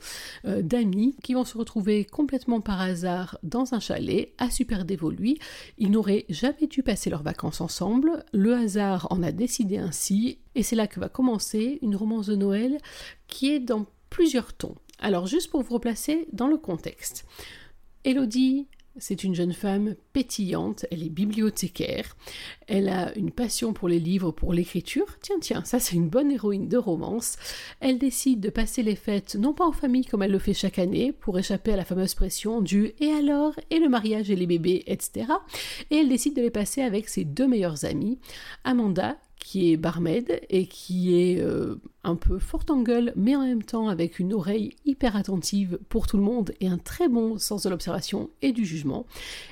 euh, 0.45 0.61
d'amis 0.61 1.15
qui 1.23 1.33
vont 1.33 1.45
se 1.45 1.57
retrouver 1.57 2.05
complètement 2.05 2.61
par 2.61 2.79
hasard 2.79 3.38
dans 3.43 3.73
un 3.73 3.79
chalet 3.79 4.33
à 4.38 4.50
Super 4.50 4.85
Dévoluy. 4.85 5.39
Ils 5.77 5.91
n'auraient 5.91 6.25
jamais 6.29 6.67
dû 6.69 6.83
passer 6.83 7.09
leurs 7.09 7.23
vacances 7.23 7.61
ensemble, 7.61 8.23
le 8.31 8.53
hasard 8.53 9.07
en 9.09 9.23
a 9.23 9.31
décidé 9.31 9.77
ainsi, 9.77 10.39
et 10.55 10.63
c'est 10.63 10.75
là 10.75 10.88
que 10.88 11.00
va 11.00 11.09
commencer 11.09 11.79
une 11.81 11.95
romance 11.95 12.27
de 12.27 12.35
Noël 12.35 12.77
qui 13.27 13.51
est 13.51 13.59
dans 13.59 13.85
plusieurs 14.09 14.53
tons. 14.53 14.75
Alors 15.00 15.25
juste 15.25 15.50
pour 15.50 15.63
vous 15.63 15.73
replacer 15.73 16.27
dans 16.31 16.47
le 16.47 16.57
contexte. 16.57 17.25
Elodie 18.03 18.67
c'est 18.98 19.24
une 19.24 19.36
jeune 19.36 19.53
femme 19.53 19.95
pétillante, 20.13 20.86
elle 20.91 21.03
est 21.03 21.10
bibliothécaire, 21.10 22.15
elle 22.67 22.89
a 22.89 23.15
une 23.17 23.31
passion 23.31 23.74
pour 23.74 23.88
les 23.88 24.00
livres, 24.00 24.31
pour 24.31 24.53
l'écriture. 24.53 25.05
Tiens, 25.21 25.39
tiens, 25.39 25.63
ça 25.63 25.79
c'est 25.79 25.95
une 25.95 26.10
bonne 26.10 26.31
héroïne 26.31 26.67
de 26.67 26.77
romance. 26.77 27.38
Elle 27.79 27.98
décide 27.98 28.39
de 28.39 28.50
passer 28.50 28.83
les 28.83 28.95
fêtes 28.95 29.36
non 29.36 29.53
pas 29.53 29.65
en 29.65 29.71
famille 29.71 30.05
comme 30.05 30.24
elle 30.24 30.31
le 30.31 30.39
fait 30.39 30.53
chaque 30.53 30.79
année, 30.79 31.12
pour 31.12 31.39
échapper 31.39 31.74
à 31.74 31.77
la 31.77 31.86
fameuse 31.86 32.15
pression 32.15 32.62
du 32.62 32.93
et 33.00 33.12
alors, 33.12 33.53
et 33.69 33.79
le 33.79 33.89
mariage 33.89 34.29
et 34.29 34.36
les 34.36 34.48
bébés, 34.48 34.83
etc. 34.88 35.27
Et 35.89 35.98
elle 35.98 36.10
décide 36.10 36.36
de 36.36 36.41
les 36.41 36.50
passer 36.50 36.81
avec 36.81 37.10
ses 37.10 37.24
deux 37.24 37.48
meilleures 37.48 37.86
amies, 37.86 38.19
Amanda, 38.63 39.17
qui 39.41 39.74
est 39.74 39.77
barmaid 39.77 40.39
et 40.50 40.67
qui 40.67 41.19
est 41.19 41.41
euh, 41.41 41.75
un 42.03 42.15
peu 42.15 42.38
forte 42.38 42.69
en 42.69 42.83
gueule, 42.83 43.12
mais 43.15 43.36
en 43.36 43.43
même 43.43 43.63
temps 43.63 43.89
avec 43.89 44.19
une 44.19 44.33
oreille 44.33 44.75
hyper 44.86 45.15
attentive 45.15 45.79
pour 45.89 46.05
tout 46.05 46.17
le 46.17 46.24
monde 46.24 46.53
et 46.62 46.67
un 46.67 46.77
très 46.77 47.10
bon 47.10 47.39
sens 47.39 47.63
de 47.63 47.69
l'observation 47.69 48.29
et 48.43 48.51
du 48.51 48.65
jugement. 48.65 49.07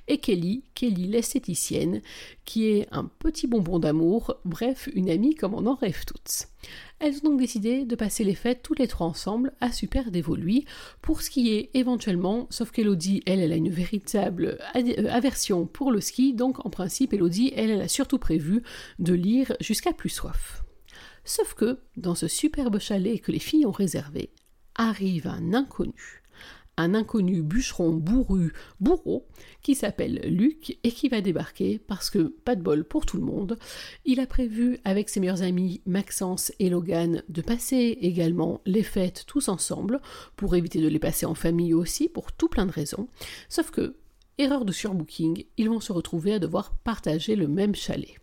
Et 0.08 0.20
Kelly, 0.20 0.64
Kelly 0.76 1.08
l'esthéticienne, 1.08 2.02
qui 2.46 2.68
est 2.68 2.88
un 2.92 3.06
petit 3.06 3.48
bonbon 3.48 3.80
d'amour, 3.80 4.36
bref, 4.46 4.88
une 4.94 5.10
amie 5.10 5.34
comme 5.34 5.56
on 5.56 5.66
en 5.66 5.76
rêve 5.76 6.06
toutes. 6.06 6.48
Elles 7.00 7.16
ont 7.18 7.30
donc 7.30 7.40
décidé 7.40 7.86
de 7.86 7.96
passer 7.96 8.26
les 8.26 8.36
fêtes 8.36 8.62
toutes 8.62 8.80
les 8.80 8.88
trois 8.88 9.08
ensemble 9.08 9.54
à 9.62 9.72
Super 9.72 10.12
Dévoluy 10.12 10.66
pour 11.02 11.22
skier 11.22 11.70
éventuellement, 11.74 12.48
sauf 12.50 12.72
qu'Elodie, 12.72 13.24
elle, 13.26 13.40
elle 13.40 13.54
a 13.54 13.56
une 13.56 13.70
véritable 13.70 14.58
euh, 14.76 15.08
aversion 15.10 15.66
pour 15.66 15.92
le 15.92 16.02
ski, 16.02 16.34
donc 16.34 16.66
en 16.66 16.70
principe, 16.70 17.14
Elodie, 17.14 17.54
elle, 17.56 17.70
elle 17.70 17.82
a 17.82 17.88
surtout 17.88 18.20
prévu 18.20 18.64
de 19.00 19.14
lire 19.14 19.54
jusqu'à 19.62 19.94
plus 19.94 20.10
soif. 20.10 20.64
Sauf 21.24 21.54
que, 21.54 21.80
dans 21.96 22.16
ce 22.16 22.28
superbe 22.28 22.80
chalet 22.80 23.22
que 23.22 23.32
les 23.32 23.40
filles 23.40 23.66
ont 23.66 23.72
réservé, 23.72 24.32
arrive 24.76 25.28
un 25.28 25.54
inconnu. 25.54 26.19
Un 26.80 26.94
inconnu 26.94 27.42
bûcheron 27.42 27.92
bourru, 27.92 28.54
bourreau, 28.80 29.28
qui 29.62 29.76
s'appelle 29.76 30.22
Luc 30.26 30.78
et 30.84 30.92
qui 30.92 31.10
va 31.10 31.22
débarquer 31.22 31.80
parce 31.80 32.10
que, 32.10 32.34
pas 32.44 32.56
de 32.56 32.62
bol 32.62 32.84
pour 32.84 33.06
tout 33.06 33.18
le 33.18 33.24
monde, 33.24 33.58
il 34.06 34.20
a 34.20 34.28
prévu 34.28 34.80
avec 34.86 35.10
ses 35.10 35.20
meilleurs 35.20 35.42
amis 35.42 35.82
Maxence 35.86 36.52
et 36.60 36.70
Logan 36.70 37.24
de 37.28 37.42
passer 37.42 37.98
également 38.02 38.62
les 38.66 38.84
fêtes 38.84 39.26
tous 39.28 39.50
ensemble 39.50 40.02
pour 40.36 40.56
éviter 40.56 40.82
de 40.82 40.88
les 40.88 41.00
passer 41.00 41.26
en 41.26 41.36
famille 41.36 41.74
aussi 41.74 42.10
pour 42.10 42.32
tout 42.32 42.48
plein 42.48 42.66
de 42.66 42.72
raisons. 42.72 43.08
Sauf 43.50 43.72
que, 43.72 43.96
erreur 44.38 44.66
de 44.66 44.72
surbooking, 44.72 45.44
ils 45.58 45.70
vont 45.70 45.82
se 45.82 45.92
retrouver 45.92 46.34
à 46.34 46.40
devoir 46.40 46.78
partager 46.78 47.36
le 47.36 47.48
même 47.48 47.76
chalet. 47.76 48.16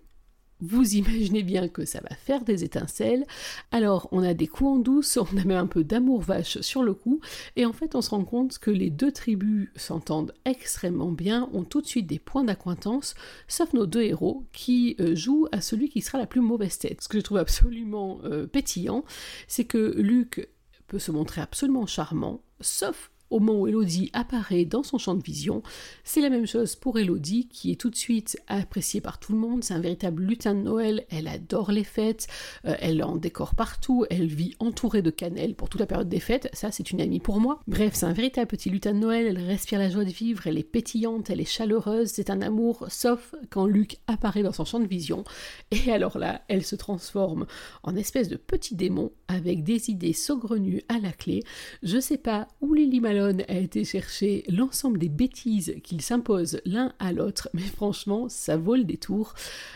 Vous 0.61 0.95
imaginez 0.95 1.43
bien 1.43 1.69
que 1.69 1.85
ça 1.85 2.01
va 2.01 2.17
faire 2.17 2.43
des 2.43 2.65
étincelles. 2.65 3.27
Alors, 3.73 4.09
on 4.11 4.23
a 4.23 4.33
des 4.33 4.47
coups 4.47 4.71
en 4.71 4.77
douce, 4.79 5.17
on 5.33 5.37
a 5.37 5.45
même 5.45 5.59
un 5.59 5.67
peu 5.67 5.85
d'amour 5.85 6.23
vache 6.23 6.61
sur 6.61 6.83
le 6.83 6.95
coup, 6.95 7.21
et 7.57 7.67
en 7.67 7.73
fait, 7.73 7.95
on 7.95 8.01
se 8.01 8.11
rend 8.11 8.25
compte 8.25 8.59
que 8.59 8.71
les 8.71 8.91
deux 8.91 9.13
tribus 9.13 9.71
s'entendent 9.77 10.33
extrêmement 10.45 11.13
bien, 11.13 11.49
ont 11.53 11.65
tout 11.65 11.83
de 11.83 11.87
suite 11.87 12.07
des 12.07 12.19
points 12.19 12.45
d'acquaintance, 12.45 13.15
sauf 13.49 13.73
nos 13.75 13.87
deux 13.87 14.03
héros 14.03 14.45
qui 14.53 14.97
euh, 15.01 15.15
jouent 15.15 15.49
à 15.53 15.61
celui 15.61 15.89
qui 15.89 16.01
sera 16.01 16.19
la 16.19 16.27
plus 16.27 16.41
mauvaise 16.41 16.79
tête. 16.79 17.03
Ce 17.03 17.09
que 17.09 17.19
je 17.19 17.25
trouve 17.25 17.39
absolument 17.39 18.21
euh, 18.25 18.47
pétillant, 18.47 19.05
c'est 19.49 19.65
que 19.65 19.95
Luc 19.99 20.49
peut 20.87 20.99
se 20.99 21.11
montrer 21.11 21.41
absolument 21.41 21.87
charmant, 21.87 22.41
sauf 22.61 23.11
au 23.31 23.41
moment 23.41 23.61
où 23.61 23.67
Elodie 23.67 24.11
apparaît 24.13 24.65
dans 24.65 24.83
son 24.83 24.99
champ 24.99 25.15
de 25.15 25.23
vision. 25.23 25.63
C'est 26.05 26.21
la 26.21 26.31
même 26.31 26.47
chose 26.47 26.77
pour 26.77 26.99
Elodie, 26.99 27.49
qui 27.49 27.73
est 27.73 27.81
tout 27.81 27.91
de 27.91 27.97
suite 27.97 28.39
appréciée 28.47 29.01
par 29.01 29.19
tout 29.19 29.33
le 29.33 29.39
monde. 29.39 29.65
C'est 29.65 29.75
un 29.75 29.81
véritable 29.81 30.23
lutin 30.23 30.55
de 30.55 30.61
Noël. 30.61 31.07
Elle 31.11 31.29
adore 31.29 31.73
les 31.73 31.85
fêtes. 31.85 32.27
Euh, 32.67 32.75
elle 32.81 33.03
en 33.03 33.17
décore 33.17 33.55
partout. 33.55 34.07
Elle 34.11 34.27
vit 34.27 34.55
entourée 34.59 35.03
de 35.03 35.11
cannelle 35.11 35.55
pour 35.55 35.69
toute 35.69 35.81
la 35.81 35.87
période 35.87 36.09
des 36.09 36.21
fêtes. 36.21 36.49
Ça, 36.53 36.71
c'est 36.71 36.91
une 36.91 37.01
amie 37.01 37.21
pour 37.21 37.41
moi. 37.41 37.61
Bref, 37.67 37.95
c'est 37.95 38.07
un 38.07 38.13
véritable 38.13 38.49
petit 38.49 38.71
lutin 38.71 38.93
de 38.93 38.99
Noël. 38.99 39.27
Elle 39.27 39.45
respire 39.45 39.79
la 39.79 39.91
joie 39.91 40.05
de 40.05 40.11
vivre. 40.11 40.47
Elle 40.47 40.59
est 40.59 40.63
pétillante. 40.63 41.31
Elle 41.31 41.41
est 41.41 41.45
chaleureuse. 41.45 42.09
C'est 42.09 42.31
un 42.31 42.43
amour, 42.43 42.87
sauf 42.89 43.35
quand 43.51 43.67
Luc 43.67 43.99
apparaît 44.07 44.43
dans 44.43 44.53
son 44.53 44.65
champ 44.65 44.81
de 44.81 44.87
vision. 44.87 45.25
Et 45.71 45.91
alors 45.91 46.19
là, 46.19 46.43
elle 46.49 46.65
se 46.65 46.77
transforme 46.77 47.47
en 47.83 47.97
espèce 47.97 48.29
de 48.29 48.37
petit 48.37 48.75
démon 48.75 49.13
avec 49.29 49.65
des 49.65 49.91
idées 49.91 50.13
saugrenues 50.13 50.83
à 50.89 50.99
la 50.99 51.13
clé. 51.13 51.43
Je 51.83 51.99
sais 51.99 52.19
pas 52.19 52.49
où 52.61 52.75
Lily 52.75 53.01
a 53.07 53.59
été 53.59 53.85
chercher 53.85 54.45
l'ensemble 54.49 54.99
des 54.99 55.09
bêtises 55.09 55.77
qu'ils 55.83 56.03
s'imposent 56.03 56.61
l'un 56.65 56.93
à 56.99 57.13
l'autre, 57.13 57.49
mais 57.53 57.63
franchement, 57.63 58.29
ça 58.29 58.57
vaut 58.57 58.77
le 58.77 58.85
détour. 58.85 59.35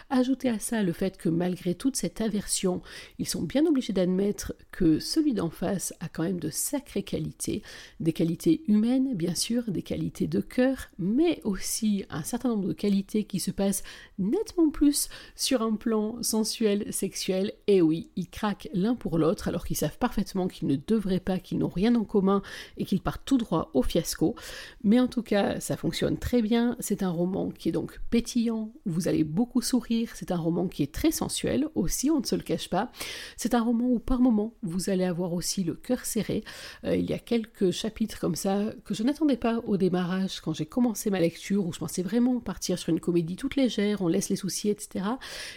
Ajoutez 0.09 0.49
à 0.49 0.59
ça 0.59 0.83
le 0.83 0.93
fait 0.93 1.17
que 1.17 1.29
malgré 1.29 1.75
toute 1.75 1.97
cette 1.97 2.21
aversion, 2.21 2.83
ils 3.19 3.29
sont 3.29 3.43
bien 3.43 3.67
obligés 3.67 3.93
d'admettre 3.93 4.55
que 4.73 4.99
celui 4.99 5.35
d'en 5.35 5.51
face 5.51 5.95
a 6.01 6.09
quand 6.09 6.23
même 6.23 6.41
de 6.41 6.51
sacrées 6.51 7.03
qualités, 7.03 7.63
des 7.99 8.13
qualités 8.13 8.63
humaines, 8.69 9.15
bien 9.15 9.35
sûr, 9.35 9.71
des 9.71 9.83
qualités 9.83 10.27
de 10.27 10.41
cœur, 10.41 10.89
mais 10.99 11.41
aussi 11.45 12.05
un 12.11 12.23
certain 12.23 12.51
nombre 12.51 12.69
de 12.69 12.73
qualités 12.73 13.25
qui 13.25 13.41
se 13.41 13.51
passent 13.51 13.83
nettement 14.19 14.71
plus 14.71 15.09
sur 15.37 15.63
un 15.63 15.75
plan 15.75 16.23
sensuel, 16.23 16.93
sexuel, 16.93 17.53
et 17.67 17.83
oui, 17.83 18.11
ils 18.17 18.29
craquent 18.29 18.69
l'un 18.73 18.95
pour 18.95 19.19
l'autre 19.19 19.40
alors 19.49 19.65
qu'ils 19.65 19.77
savent 19.77 19.99
parfaitement 19.99 20.49
qu'ils 20.49 20.69
ne 20.69 20.77
devraient 20.77 21.21
pas, 21.21 21.39
qu'ils 21.39 21.59
n'ont 21.59 21.69
rien 21.69 21.95
en 21.95 22.05
commun 22.05 22.43
et 22.77 22.85
qu'ils 22.85 23.01
partent 23.01 23.25
tout 23.25 23.39
droit 23.39 23.71
au 23.75 23.83
fiasco. 23.83 24.35
Mais 24.83 25.01
en 25.01 25.09
tout 25.09 25.23
cas, 25.23 25.61
ça 25.61 25.77
fonctionne 25.77 26.19
très 26.19 26.43
bien. 26.43 26.77
C'est 26.81 27.03
un 27.03 27.11
roman 27.11 27.51
qui 27.51 27.69
est 27.69 27.73
donc 27.73 28.01
pétillant, 28.11 28.73
vous 28.87 29.09
allez 29.09 29.25
beaucoup 29.25 29.63
sourire. 29.63 30.11
C'est 30.15 30.31
un 30.31 30.37
roman 30.37 30.69
qui 30.69 30.83
est 30.83 30.93
très 30.93 31.11
sensuel 31.11 31.69
aussi, 31.75 32.11
on 32.11 32.21
ne 32.21 32.27
se 32.27 32.35
le 32.35 32.43
cache 32.43 32.69
pas. 32.69 32.91
C'est 33.37 33.55
un 33.55 33.63
roman 33.63 33.87
où 33.87 33.99
par 33.99 34.21
moment, 34.21 34.55
vous 34.63 34.91
allez 34.91 35.05
avoir 35.05 35.33
aussi 35.33 35.65
le 35.65 35.75
cœur 35.75 36.05
serré. 36.05 36.45
Euh, 36.85 36.97
il 36.97 37.09
y 37.09 37.13
a 37.13 37.19
quelques 37.19 37.71
chapitres 37.71 38.19
comme 38.19 38.37
ça 38.37 38.73
que 38.85 38.95
je 38.95 39.03
n'attendais 39.03 39.37
pas 39.37 39.61
au 39.67 39.77
démarrage 39.77 40.41
quand 40.41 40.53
j'ai 40.53 40.67
commencé 40.67 41.11
ma 41.11 41.21
lecture, 41.21 41.67
où 41.67 41.73
je 41.73 41.79
pensais 41.79 42.03
vraiment 42.03 42.41
partir 42.41 42.79
sur 42.79 42.91
une 42.91 43.01
comédie 43.01 43.37
toute 43.37 43.57
légère, 43.57 44.03
on 44.03 44.09
laisse 44.09 44.29
les 44.29 44.37
soucis, 44.37 44.69
etc. 44.69 45.05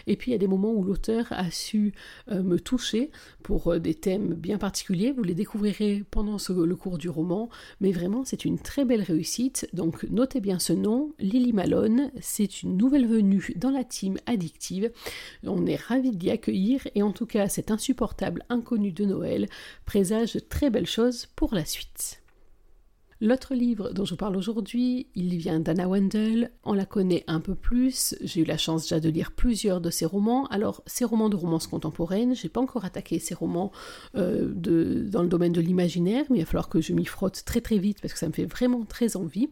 Et 0.08 0.16
puis 0.16 0.32
il 0.32 0.34
y 0.34 0.36
a 0.36 0.40
des 0.40 0.48
moments 0.48 0.72
où 0.72 0.84
l'auteur 0.84 1.28
a 1.32 1.52
su 1.52 1.94
euh, 2.32 2.44
me 2.44 2.60
toucher 2.60 3.12
pour 3.42 3.73
euh, 3.74 3.80
des 3.80 3.96
thèmes 3.96 4.34
bien 4.34 4.58
particuliers. 4.58 5.12
Vous 5.12 5.24
les 5.24 5.36
découvrirez 5.36 6.04
pendant 6.12 6.38
le 6.50 6.76
cours 6.76 6.98
du 6.98 7.10
roman 7.10 7.50
mais 7.82 7.92
vraiment 7.92 8.24
c'est 8.26 8.46
une 8.46 8.60
très 8.60 8.86
belle 8.86 9.02
réussite. 9.02 9.68
Donc 9.74 10.04
notez 10.10 10.40
bien 10.40 10.60
ce 10.60 10.74
nom, 10.74 11.14
Lily 11.20 11.54
Malone, 11.54 12.12
c'est 12.22 12.64
une 12.64 12.78
nouvelle 12.78 13.08
venue 13.08 13.54
dans 13.56 13.72
la 13.72 13.84
team 13.84 14.18
addictive. 14.26 14.92
On 15.46 15.66
est 15.66 15.76
ravis 15.76 16.16
d'y 16.16 16.32
accueillir 16.32 16.88
et 16.96 17.04
en 17.04 17.12
tout 17.12 17.26
cas 17.26 17.48
cet 17.48 17.72
insupportable 17.72 18.44
inconnu 18.50 18.92
de 18.92 19.06
Noël 19.06 19.48
présage 19.86 20.34
de 20.34 20.40
très 20.40 20.70
belles 20.70 20.88
choses 20.88 21.28
pour 21.36 21.54
la 21.54 21.66
suite. 21.66 22.23
L'autre 23.24 23.56
livre 23.56 23.94
dont 23.94 24.04
je 24.04 24.16
parle 24.16 24.36
aujourd'hui, 24.36 25.08
il 25.16 25.38
vient 25.38 25.62
d'Anna 25.62 25.88
Wendell. 25.88 26.52
On 26.66 26.74
la 26.74 26.86
connaît 26.86 27.24
un 27.28 27.40
peu 27.40 27.56
plus. 27.56 28.16
J'ai 28.22 28.42
eu 28.42 28.44
la 28.44 28.58
chance 28.58 28.82
déjà 28.82 29.00
de 29.00 29.08
lire 29.08 29.32
plusieurs 29.32 29.80
de 29.80 29.90
ses 29.90 30.04
romans. 30.04 30.46
Alors, 30.48 30.84
ces 30.88 31.06
romans 31.06 31.30
de 31.30 31.38
romance 31.38 31.66
contemporaine, 31.66 32.36
j'ai 32.36 32.50
pas 32.50 32.60
encore 32.60 32.84
attaqué 32.84 33.20
ces 33.20 33.34
romans 33.34 33.72
euh, 34.18 34.52
de, 34.54 35.06
dans 35.08 35.22
le 35.22 35.30
domaine 35.30 35.54
de 35.54 35.62
l'imaginaire, 35.62 36.26
mais 36.30 36.40
il 36.40 36.42
va 36.42 36.46
falloir 36.48 36.68
que 36.68 36.82
je 36.82 36.92
m'y 36.92 37.06
frotte 37.06 37.44
très 37.46 37.62
très 37.62 37.78
vite 37.78 38.02
parce 38.02 38.12
que 38.12 38.20
ça 38.20 38.28
me 38.28 38.34
fait 38.34 38.44
vraiment 38.44 38.84
très 38.84 39.16
envie. 39.16 39.48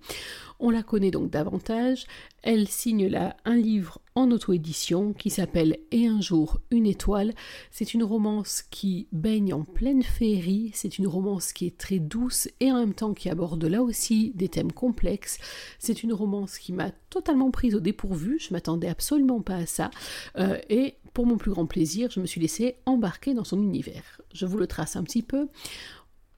On 0.64 0.70
la 0.70 0.84
connaît 0.84 1.10
donc 1.10 1.32
davantage. 1.32 2.06
Elle 2.44 2.68
signe 2.68 3.08
là 3.08 3.36
un 3.46 3.56
livre 3.56 4.00
en 4.14 4.30
auto-édition 4.30 5.14
qui 5.14 5.32
s'appelle 5.32 5.78
Et 5.90 6.06
un 6.06 6.22
jour 6.22 6.60
une 6.70 6.86
étoile. 6.86 7.34
C'est 7.72 7.96
une 7.96 8.04
romance 8.04 8.64
qui 8.70 9.08
baigne 9.12 9.56
en 9.56 9.64
pleine 9.64 10.04
féerie, 10.04 10.70
c'est 10.76 11.00
une 11.00 11.08
romance 11.08 11.52
qui 11.52 11.66
est 11.66 11.78
très 11.80 11.98
douce 11.98 12.48
et 12.60 12.72
en 12.72 12.78
même 12.78 12.94
temps 12.94 13.16
qui 13.16 13.28
aborde 13.30 13.64
là 13.66 13.82
aussi 13.82 14.34
des 14.36 14.50
thèmes 14.50 14.72
complexes. 14.72 15.40
C'est 15.80 16.04
une 16.04 16.14
romance 16.14 16.60
qui 16.60 16.74
m'a 16.74 16.92
totalement 17.10 17.50
prise 17.50 17.74
au 17.74 17.80
dépourvu, 17.80 18.40
je 18.40 18.54
m'attendais 18.54 18.88
absolument 18.88 19.42
pas 19.42 19.56
à 19.56 19.66
ça. 19.66 19.90
Euh, 20.38 20.60
et 20.70 20.96
pour 21.14 21.26
mon 21.26 21.38
plus 21.38 21.52
grand 21.52 21.66
plaisir, 21.66 22.10
je 22.12 22.20
me 22.20 22.26
suis 22.26 22.40
laissée 22.40 22.76
embarquer 22.86 23.34
dans 23.34 23.44
son 23.44 23.62
univers. 23.62 24.22
Je 24.34 24.46
vous 24.46 24.58
le 24.58 24.68
trace 24.68 24.96
un 24.96 25.04
petit 25.04 25.24
peu. 25.24 25.48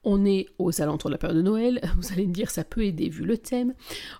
On 0.04 0.24
est 0.24 0.46
aux 0.58 0.82
alentours 0.82 1.10
de 1.10 1.14
la 1.14 1.18
période 1.18 1.38
de 1.38 1.42
Noël, 1.42 1.80
vous 1.98 2.12
allez 2.12 2.26
me 2.26 2.32
dire 2.32 2.50
ça 2.50 2.64
peut 2.64 2.84
aider 2.84 3.08
vu 3.08 3.24
le 3.24 3.38
thème. 3.38 3.74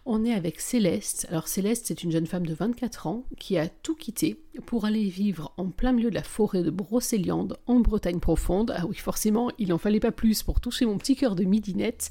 On 0.07 0.25
est 0.25 0.33
avec 0.33 0.61
Céleste. 0.61 1.27
Alors 1.31 1.49
Céleste, 1.49 1.85
c'est 1.87 2.03
une 2.03 2.11
jeune 2.11 2.27
femme 2.27 2.47
de 2.47 2.55
24 2.55 3.07
ans 3.07 3.25
qui 3.39 3.59
a 3.59 3.69
tout 3.69 3.95
quitté 3.95 4.44
pour 4.67 4.85
aller 4.85 5.09
vivre 5.09 5.53
en 5.57 5.71
plein 5.71 5.93
milieu 5.93 6.11
de 6.11 6.15
la 6.15 6.23
forêt 6.23 6.63
de 6.63 6.71
Brocéliande 6.71 7.59
en 7.67 7.81
Bretagne 7.81 8.21
profonde. 8.21 8.73
Ah 8.77 8.87
oui, 8.87 8.97
forcément, 8.97 9.51
il 9.59 9.69
n'en 9.69 9.79
fallait 9.79 10.01
pas 10.01 10.13
plus 10.13 10.43
pour 10.43 10.61
toucher 10.61 10.87
mon 10.87 10.99
petit 10.99 11.17
cœur 11.17 11.35
de 11.35 11.45
midinette. 11.45 12.11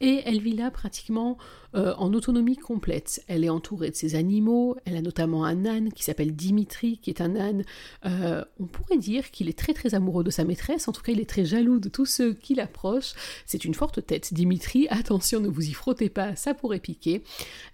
Et 0.00 0.22
elle 0.24 0.40
vit 0.40 0.54
là 0.54 0.70
pratiquement 0.70 1.38
euh, 1.76 1.94
en 1.98 2.14
autonomie 2.14 2.56
complète. 2.56 3.22
Elle 3.28 3.44
est 3.44 3.50
entourée 3.50 3.90
de 3.90 3.94
ses 3.94 4.14
animaux, 4.14 4.76
elle 4.84 4.96
a 4.96 5.02
notamment 5.02 5.44
un 5.44 5.66
âne 5.66 5.92
qui 5.92 6.04
s'appelle 6.04 6.34
Dimitri, 6.34 6.98
qui 6.98 7.10
est 7.10 7.20
un 7.20 7.36
âne, 7.36 7.64
euh, 8.06 8.42
on 8.58 8.64
pourrait 8.64 8.96
dire 8.96 9.30
qu'il 9.30 9.48
est 9.48 9.58
très 9.58 9.74
très 9.74 9.94
amoureux 9.94 10.24
de 10.24 10.30
sa 10.30 10.44
maîtresse, 10.44 10.88
en 10.88 10.92
tout 10.92 11.02
cas 11.02 11.12
il 11.12 11.20
est 11.20 11.28
très 11.28 11.44
jaloux 11.44 11.78
de 11.78 11.90
tous 11.90 12.06
ceux 12.06 12.32
qui 12.32 12.54
l'approchent. 12.54 13.12
C'est 13.44 13.64
une 13.64 13.74
forte 13.74 14.06
tête, 14.06 14.32
Dimitri, 14.32 14.86
attention 14.88 15.40
ne 15.40 15.48
vous 15.48 15.68
y 15.68 15.72
frottez 15.72 16.08
pas, 16.08 16.34
ça 16.34 16.54
pourrait 16.54 16.80
piquer. 16.80 17.22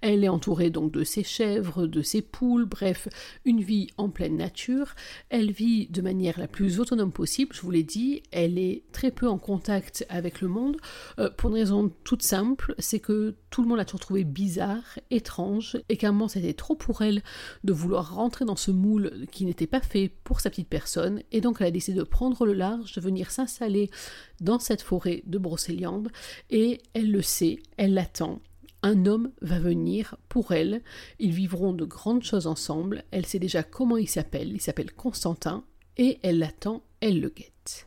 Elle 0.01 0.25
est 0.25 0.29
entourée 0.29 0.71
donc 0.71 0.91
de 0.91 1.05
ses 1.05 1.23
chèvres, 1.23 1.87
de 1.87 2.03
ses 2.03 2.23
poules, 2.23 2.65
bref, 2.65 3.09
une 3.45 3.61
vie 3.61 3.92
en 3.97 4.09
pleine 4.09 4.37
nature. 4.37 4.95
Elle 5.29 5.53
vit 5.53 5.87
de 5.89 6.03
manière 6.03 6.39
la 6.39 6.49
plus 6.49 6.81
autonome 6.81 7.13
possible, 7.13 7.55
je 7.55 7.63
vous 7.63 7.71
l'ai 7.71 7.83
dit, 7.83 8.23
elle 8.31 8.59
est 8.59 8.83
très 8.93 9.11
peu 9.11 9.29
en 9.29 9.39
contact 9.39 10.07
avec 10.09 10.41
le 10.41 10.49
monde, 10.49 10.77
euh, 11.19 11.31
pour 11.31 11.51
une 11.51 11.57
raison 11.57 11.93
toute 12.05 12.23
simple, 12.23 12.75
c'est 12.79 13.01
que 13.01 13.35
tout 13.51 13.63
le 13.63 13.69
monde 13.69 13.81
a 13.81 13.85
trouvé 13.85 14.25
bizarre, 14.25 14.99
étrange, 15.11 15.79
et 15.89 15.97
qu'à 15.97 16.09
un 16.09 16.13
moment 16.13 16.29
c'était 16.29 16.55
trop 16.55 16.75
pour 16.75 17.03
elle 17.03 17.23
de 17.65 17.73
vouloir 17.73 18.15
rentrer 18.15 18.45
dans 18.45 18.57
ce 18.57 18.71
moule 18.71 19.27
qui 19.31 19.45
n'était 19.45 19.67
pas 19.67 19.81
fait 19.81 20.11
pour 20.25 20.41
sa 20.41 20.51
petite 20.51 20.69
personne, 20.69 21.23
et 21.33 21.41
donc 21.41 21.59
elle 21.61 21.67
a 21.69 21.71
décidé 21.71 21.99
de 21.99 22.05
prendre 22.05 22.47
le 22.47 22.55
large, 22.55 22.93
de 22.95 23.01
venir 23.01 23.31
s'installer 23.31 23.91
dans 24.41 24.59
cette 24.59 24.83
forêt 24.83 25.23
de 25.27 25.39
Brocéliande, 25.39 26.11
et 26.51 26.81
elle 26.95 27.11
le 27.11 27.23
sait, 27.23 27.59
elle 27.77 27.95
l'attend, 27.95 28.41
un 28.83 29.07
homme 29.07 29.33
va 29.41 29.59
venir 29.59 30.17
pour 30.29 30.53
elle, 30.53 30.83
ils 31.19 31.33
vivront 31.33 31.73
de 31.73 31.85
grandes 31.85 32.25
choses 32.25 32.47
ensemble, 32.47 33.05
elle 33.11 33.27
sait 33.27 33.39
déjà 33.39 33.63
comment 33.63 33.97
il 33.97 34.09
s'appelle, 34.09 34.53
il 34.53 34.61
s'appelle 34.61 34.93
Constantin, 34.93 35.65
et 35.97 36.19
elle 36.23 36.39
l'attend, 36.39 36.83
elle 37.01 37.21
le 37.21 37.29
guette. 37.29 37.87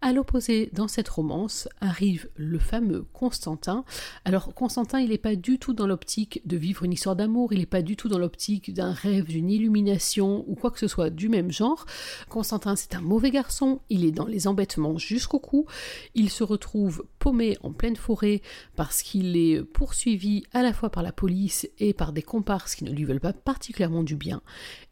À 0.00 0.12
l'opposé, 0.12 0.70
dans 0.72 0.86
cette 0.86 1.08
romance, 1.08 1.68
arrive 1.80 2.28
le 2.36 2.60
fameux 2.60 3.04
Constantin. 3.12 3.84
Alors, 4.24 4.54
Constantin, 4.54 5.00
il 5.00 5.08
n'est 5.08 5.18
pas 5.18 5.34
du 5.34 5.58
tout 5.58 5.72
dans 5.72 5.88
l'optique 5.88 6.40
de 6.44 6.56
vivre 6.56 6.84
une 6.84 6.92
histoire 6.92 7.16
d'amour, 7.16 7.52
il 7.52 7.58
n'est 7.58 7.66
pas 7.66 7.82
du 7.82 7.96
tout 7.96 8.08
dans 8.08 8.18
l'optique 8.18 8.72
d'un 8.72 8.92
rêve, 8.92 9.26
d'une 9.26 9.50
illumination 9.50 10.44
ou 10.46 10.54
quoi 10.54 10.70
que 10.70 10.78
ce 10.78 10.86
soit 10.86 11.10
du 11.10 11.28
même 11.28 11.50
genre. 11.50 11.84
Constantin, 12.28 12.76
c'est 12.76 12.94
un 12.94 13.00
mauvais 13.00 13.32
garçon, 13.32 13.80
il 13.90 14.04
est 14.04 14.12
dans 14.12 14.26
les 14.26 14.46
embêtements 14.46 14.98
jusqu'au 14.98 15.40
cou, 15.40 15.66
il 16.14 16.30
se 16.30 16.44
retrouve 16.44 17.04
paumé 17.18 17.56
en 17.64 17.72
pleine 17.72 17.96
forêt 17.96 18.40
parce 18.76 19.02
qu'il 19.02 19.36
est 19.36 19.64
poursuivi 19.64 20.44
à 20.52 20.62
la 20.62 20.72
fois 20.72 20.90
par 20.90 21.02
la 21.02 21.10
police 21.10 21.68
et 21.80 21.92
par 21.92 22.12
des 22.12 22.22
comparses 22.22 22.76
qui 22.76 22.84
ne 22.84 22.92
lui 22.92 23.04
veulent 23.04 23.18
pas 23.18 23.32
particulièrement 23.32 24.04
du 24.04 24.14
bien. 24.14 24.42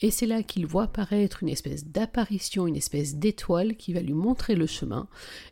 Et 0.01 0.11
c'est 0.11 0.27
là 0.27 0.43
qu'il 0.43 0.67
voit 0.67 0.85
apparaître 0.85 1.45
une 1.45 1.49
espèce 1.49 1.87
d'apparition, 1.87 2.67
une 2.67 2.77
espèce 2.77 3.15
d'étoile 3.15 3.77
qui 3.77 3.93
va 3.93 4.01
lui 4.01 4.13
montrer 4.13 4.57
le 4.57 4.67
chemin 4.67 4.96
main. 4.97 5.09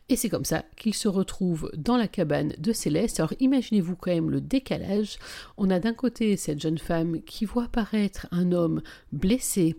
Et 0.09 0.15
c'est 0.15 0.29
comme 0.29 0.45
ça 0.45 0.63
qu'il 0.75 0.93
se 0.93 1.07
retrouve 1.07 1.71
dans 1.75 1.97
la 1.97 2.07
cabane 2.07 2.53
de 2.57 2.73
Céleste. 2.73 3.19
Alors 3.19 3.33
imaginez-vous 3.39 3.95
quand 3.95 4.11
même 4.11 4.29
le 4.29 4.41
décalage. 4.41 5.17
On 5.57 5.69
a 5.69 5.79
d'un 5.79 5.93
côté 5.93 6.37
cette 6.37 6.61
jeune 6.61 6.77
femme 6.77 7.21
qui 7.21 7.45
voit 7.45 7.65
apparaître 7.65 8.27
un 8.31 8.51
homme 8.51 8.81
blessé, 9.11 9.75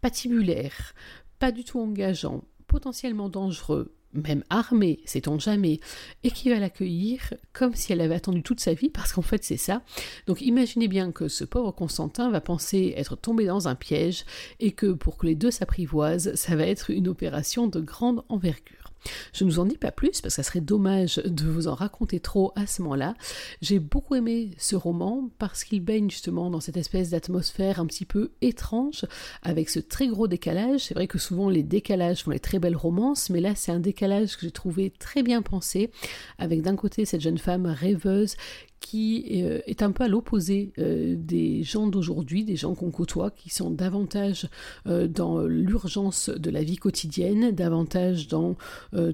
patibulaire, 0.00 0.94
pas 1.38 1.52
du 1.52 1.64
tout 1.64 1.80
engageant, 1.80 2.44
potentiellement 2.66 3.28
dangereux, 3.28 3.94
même 4.12 4.44
armée, 4.50 5.00
sait-on 5.04 5.38
jamais, 5.38 5.80
et 6.24 6.30
qui 6.30 6.50
va 6.50 6.58
l'accueillir 6.58 7.34
comme 7.52 7.74
si 7.74 7.92
elle 7.92 8.00
avait 8.00 8.16
attendu 8.16 8.42
toute 8.42 8.60
sa 8.60 8.74
vie, 8.74 8.90
parce 8.90 9.12
qu'en 9.12 9.22
fait 9.22 9.44
c'est 9.44 9.56
ça. 9.56 9.82
Donc 10.26 10.40
imaginez 10.40 10.88
bien 10.88 11.12
que 11.12 11.28
ce 11.28 11.44
pauvre 11.44 11.70
Constantin 11.72 12.30
va 12.30 12.40
penser 12.40 12.94
être 12.96 13.16
tombé 13.16 13.46
dans 13.46 13.68
un 13.68 13.74
piège, 13.74 14.24
et 14.58 14.72
que 14.72 14.92
pour 14.92 15.16
que 15.16 15.26
les 15.26 15.34
deux 15.34 15.50
s'apprivoisent, 15.50 16.34
ça 16.34 16.56
va 16.56 16.66
être 16.66 16.90
une 16.90 17.08
opération 17.08 17.66
de 17.66 17.80
grande 17.80 18.24
envergure. 18.28 18.92
Je 19.32 19.44
ne 19.44 19.50
vous 19.50 19.58
en 19.58 19.64
dis 19.64 19.76
pas 19.76 19.92
plus 19.92 20.20
parce 20.20 20.34
que 20.34 20.42
ça 20.42 20.42
serait 20.42 20.60
dommage 20.60 21.16
de 21.16 21.44
vous 21.44 21.68
en 21.68 21.74
raconter 21.74 22.20
trop 22.20 22.52
à 22.56 22.66
ce 22.66 22.82
moment-là. 22.82 23.14
J'ai 23.60 23.78
beaucoup 23.78 24.14
aimé 24.14 24.50
ce 24.58 24.76
roman 24.76 25.30
parce 25.38 25.64
qu'il 25.64 25.82
baigne 25.82 26.10
justement 26.10 26.50
dans 26.50 26.60
cette 26.60 26.76
espèce 26.76 27.10
d'atmosphère 27.10 27.80
un 27.80 27.86
petit 27.86 28.04
peu 28.04 28.30
étrange 28.40 29.06
avec 29.42 29.70
ce 29.70 29.80
très 29.80 30.08
gros 30.08 30.28
décalage. 30.28 30.80
C'est 30.80 30.94
vrai 30.94 31.06
que 31.06 31.18
souvent 31.18 31.48
les 31.48 31.62
décalages 31.62 32.24
font 32.24 32.30
les 32.30 32.40
très 32.40 32.58
belles 32.58 32.76
romances, 32.76 33.30
mais 33.30 33.40
là 33.40 33.54
c'est 33.54 33.72
un 33.72 33.80
décalage 33.80 34.36
que 34.36 34.42
j'ai 34.42 34.50
trouvé 34.50 34.90
très 34.90 35.22
bien 35.22 35.42
pensé 35.42 35.90
avec 36.38 36.62
d'un 36.62 36.76
côté 36.76 37.04
cette 37.04 37.20
jeune 37.20 37.38
femme 37.38 37.66
rêveuse 37.66 38.36
qui 38.80 39.42
euh, 39.44 39.60
est 39.66 39.82
un 39.82 39.92
peu 39.92 40.04
à 40.04 40.08
l'opposé 40.08 40.72
euh, 40.78 41.14
des 41.16 41.62
gens 41.62 41.86
d'aujourd'hui, 41.86 42.44
des 42.44 42.56
gens 42.56 42.74
qu'on 42.74 42.90
côtoie, 42.90 43.30
qui 43.30 43.50
sont 43.50 43.70
davantage 43.70 44.48
euh, 44.86 45.06
dans 45.06 45.42
l'urgence 45.42 46.30
de 46.30 46.50
la 46.50 46.62
vie 46.62 46.76
quotidienne, 46.76 47.50
davantage 47.52 48.26
dans 48.28 48.56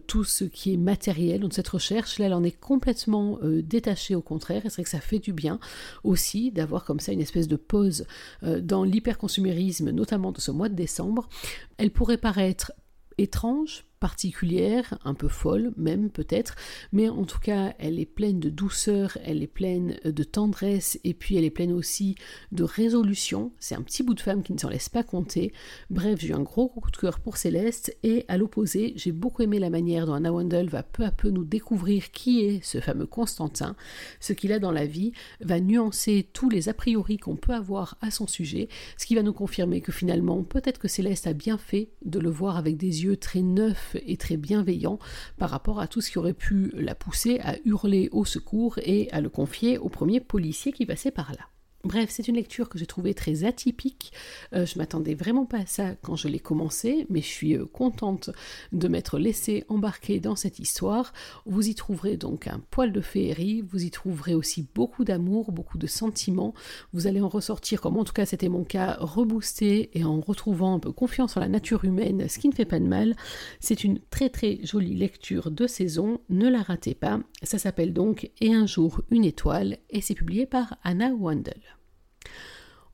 tout 0.06 0.24
ce 0.24 0.44
qui 0.44 0.72
est 0.72 0.76
matériel. 0.76 1.40
Donc 1.40 1.52
cette 1.52 1.68
recherche, 1.68 2.18
là, 2.18 2.26
elle 2.26 2.34
en 2.34 2.44
est 2.44 2.58
complètement 2.58 3.38
détachée 3.42 4.14
au 4.14 4.22
contraire, 4.22 4.64
et 4.64 4.68
c'est 4.68 4.76
vrai 4.76 4.84
que 4.84 4.90
ça 4.90 5.00
fait 5.00 5.18
du 5.18 5.32
bien 5.32 5.58
aussi 6.04 6.50
d'avoir 6.52 6.84
comme 6.84 7.00
ça 7.00 7.12
une 7.12 7.20
espèce 7.20 7.48
de 7.48 7.56
pause 7.56 8.06
dans 8.42 8.84
l'hyperconsumérisme, 8.84 9.90
notamment 9.90 10.32
de 10.32 10.40
ce 10.40 10.50
mois 10.50 10.68
de 10.68 10.74
décembre. 10.74 11.28
Elle 11.78 11.90
pourrait 11.90 12.18
paraître 12.18 12.72
étrange, 13.18 13.85
particulière, 14.00 14.98
un 15.04 15.14
peu 15.14 15.28
folle 15.28 15.72
même 15.76 16.10
peut-être, 16.10 16.54
mais 16.92 17.08
en 17.08 17.24
tout 17.24 17.38
cas 17.38 17.74
elle 17.78 17.98
est 17.98 18.06
pleine 18.06 18.40
de 18.40 18.50
douceur, 18.50 19.18
elle 19.24 19.42
est 19.42 19.46
pleine 19.46 19.98
de 20.04 20.22
tendresse 20.22 20.98
et 21.04 21.14
puis 21.14 21.36
elle 21.36 21.44
est 21.44 21.50
pleine 21.50 21.72
aussi 21.72 22.14
de 22.52 22.64
résolution. 22.64 23.52
C'est 23.58 23.74
un 23.74 23.82
petit 23.82 24.02
bout 24.02 24.14
de 24.14 24.20
femme 24.20 24.42
qui 24.42 24.52
ne 24.52 24.58
s'en 24.58 24.68
laisse 24.68 24.88
pas 24.88 25.02
compter. 25.02 25.52
Bref, 25.90 26.20
j'ai 26.20 26.28
eu 26.28 26.34
un 26.34 26.42
gros 26.42 26.68
coup 26.68 26.90
de 26.90 26.96
cœur 26.96 27.20
pour 27.20 27.36
Céleste 27.36 27.96
et 28.02 28.24
à 28.28 28.36
l'opposé, 28.36 28.92
j'ai 28.96 29.12
beaucoup 29.12 29.42
aimé 29.42 29.58
la 29.58 29.70
manière 29.70 30.06
dont 30.06 30.14
Anna 30.14 30.32
Wendell 30.32 30.68
va 30.68 30.82
peu 30.82 31.04
à 31.04 31.10
peu 31.10 31.30
nous 31.30 31.44
découvrir 31.44 32.10
qui 32.10 32.40
est 32.40 32.64
ce 32.64 32.80
fameux 32.80 33.06
Constantin, 33.06 33.76
ce 34.20 34.32
qu'il 34.32 34.52
a 34.52 34.58
dans 34.58 34.72
la 34.72 34.86
vie, 34.86 35.12
va 35.40 35.60
nuancer 35.60 36.28
tous 36.32 36.50
les 36.50 36.68
a 36.68 36.74
priori 36.74 37.18
qu'on 37.18 37.36
peut 37.36 37.52
avoir 37.52 37.96
à 38.00 38.10
son 38.10 38.26
sujet, 38.26 38.68
ce 38.98 39.06
qui 39.06 39.14
va 39.14 39.22
nous 39.22 39.32
confirmer 39.32 39.80
que 39.80 39.92
finalement 39.92 40.42
peut-être 40.42 40.78
que 40.78 40.88
Céleste 40.88 41.26
a 41.26 41.32
bien 41.32 41.58
fait 41.58 41.90
de 42.04 42.18
le 42.18 42.30
voir 42.30 42.56
avec 42.56 42.76
des 42.76 43.04
yeux 43.04 43.16
très 43.16 43.42
neufs 43.42 43.85
et 43.94 44.16
très 44.16 44.36
bienveillant 44.36 44.98
par 45.38 45.50
rapport 45.50 45.80
à 45.80 45.86
tout 45.86 46.00
ce 46.00 46.10
qui 46.10 46.18
aurait 46.18 46.32
pu 46.32 46.72
la 46.74 46.94
pousser 46.94 47.38
à 47.40 47.56
hurler 47.64 48.08
au 48.12 48.24
secours 48.24 48.78
et 48.82 49.08
à 49.12 49.20
le 49.20 49.28
confier 49.28 49.78
au 49.78 49.88
premier 49.88 50.20
policier 50.20 50.72
qui 50.72 50.86
passait 50.86 51.10
par 51.10 51.32
là. 51.32 51.48
Bref, 51.86 52.10
c'est 52.10 52.26
une 52.26 52.34
lecture 52.34 52.68
que 52.68 52.80
j'ai 52.80 52.86
trouvée 52.86 53.14
très 53.14 53.44
atypique. 53.44 54.12
Euh, 54.54 54.66
je 54.66 54.76
m'attendais 54.76 55.14
vraiment 55.14 55.46
pas 55.46 55.58
à 55.58 55.66
ça 55.66 55.94
quand 56.02 56.16
je 56.16 56.26
l'ai 56.26 56.40
commencé, 56.40 57.06
mais 57.10 57.20
je 57.20 57.28
suis 57.28 57.56
euh, 57.56 57.64
contente 57.64 58.30
de 58.72 58.88
m'être 58.88 59.20
laissée 59.20 59.62
embarquer 59.68 60.18
dans 60.18 60.34
cette 60.34 60.58
histoire. 60.58 61.12
Vous 61.44 61.68
y 61.68 61.76
trouverez 61.76 62.16
donc 62.16 62.48
un 62.48 62.60
poil 62.72 62.90
de 62.90 63.00
féerie, 63.00 63.62
vous 63.62 63.84
y 63.84 63.92
trouverez 63.92 64.34
aussi 64.34 64.66
beaucoup 64.74 65.04
d'amour, 65.04 65.52
beaucoup 65.52 65.78
de 65.78 65.86
sentiments. 65.86 66.54
Vous 66.92 67.06
allez 67.06 67.20
en 67.20 67.28
ressortir, 67.28 67.80
comme 67.80 67.96
en 67.98 68.04
tout 68.04 68.12
cas 68.12 68.26
c'était 68.26 68.48
mon 68.48 68.64
cas, 68.64 68.96
reboosté 68.98 69.96
et 69.96 70.02
en 70.02 70.20
retrouvant 70.20 70.74
un 70.74 70.80
peu 70.80 70.90
confiance 70.90 71.36
en 71.36 71.40
la 71.40 71.48
nature 71.48 71.84
humaine, 71.84 72.28
ce 72.28 72.40
qui 72.40 72.48
ne 72.48 72.54
fait 72.54 72.64
pas 72.64 72.80
de 72.80 72.88
mal. 72.88 73.14
C'est 73.60 73.84
une 73.84 74.00
très 74.10 74.28
très 74.28 74.58
jolie 74.64 74.96
lecture 74.96 75.52
de 75.52 75.68
saison, 75.68 76.18
ne 76.30 76.48
la 76.48 76.62
ratez 76.62 76.96
pas. 76.96 77.20
Ça 77.44 77.58
s'appelle 77.58 77.92
donc 77.92 78.28
Et 78.40 78.52
un 78.52 78.66
jour 78.66 79.02
une 79.12 79.24
étoile 79.24 79.78
et 79.88 80.00
c'est 80.00 80.14
publié 80.14 80.46
par 80.46 80.78
Anna 80.82 81.10
Wandel. 81.14 81.75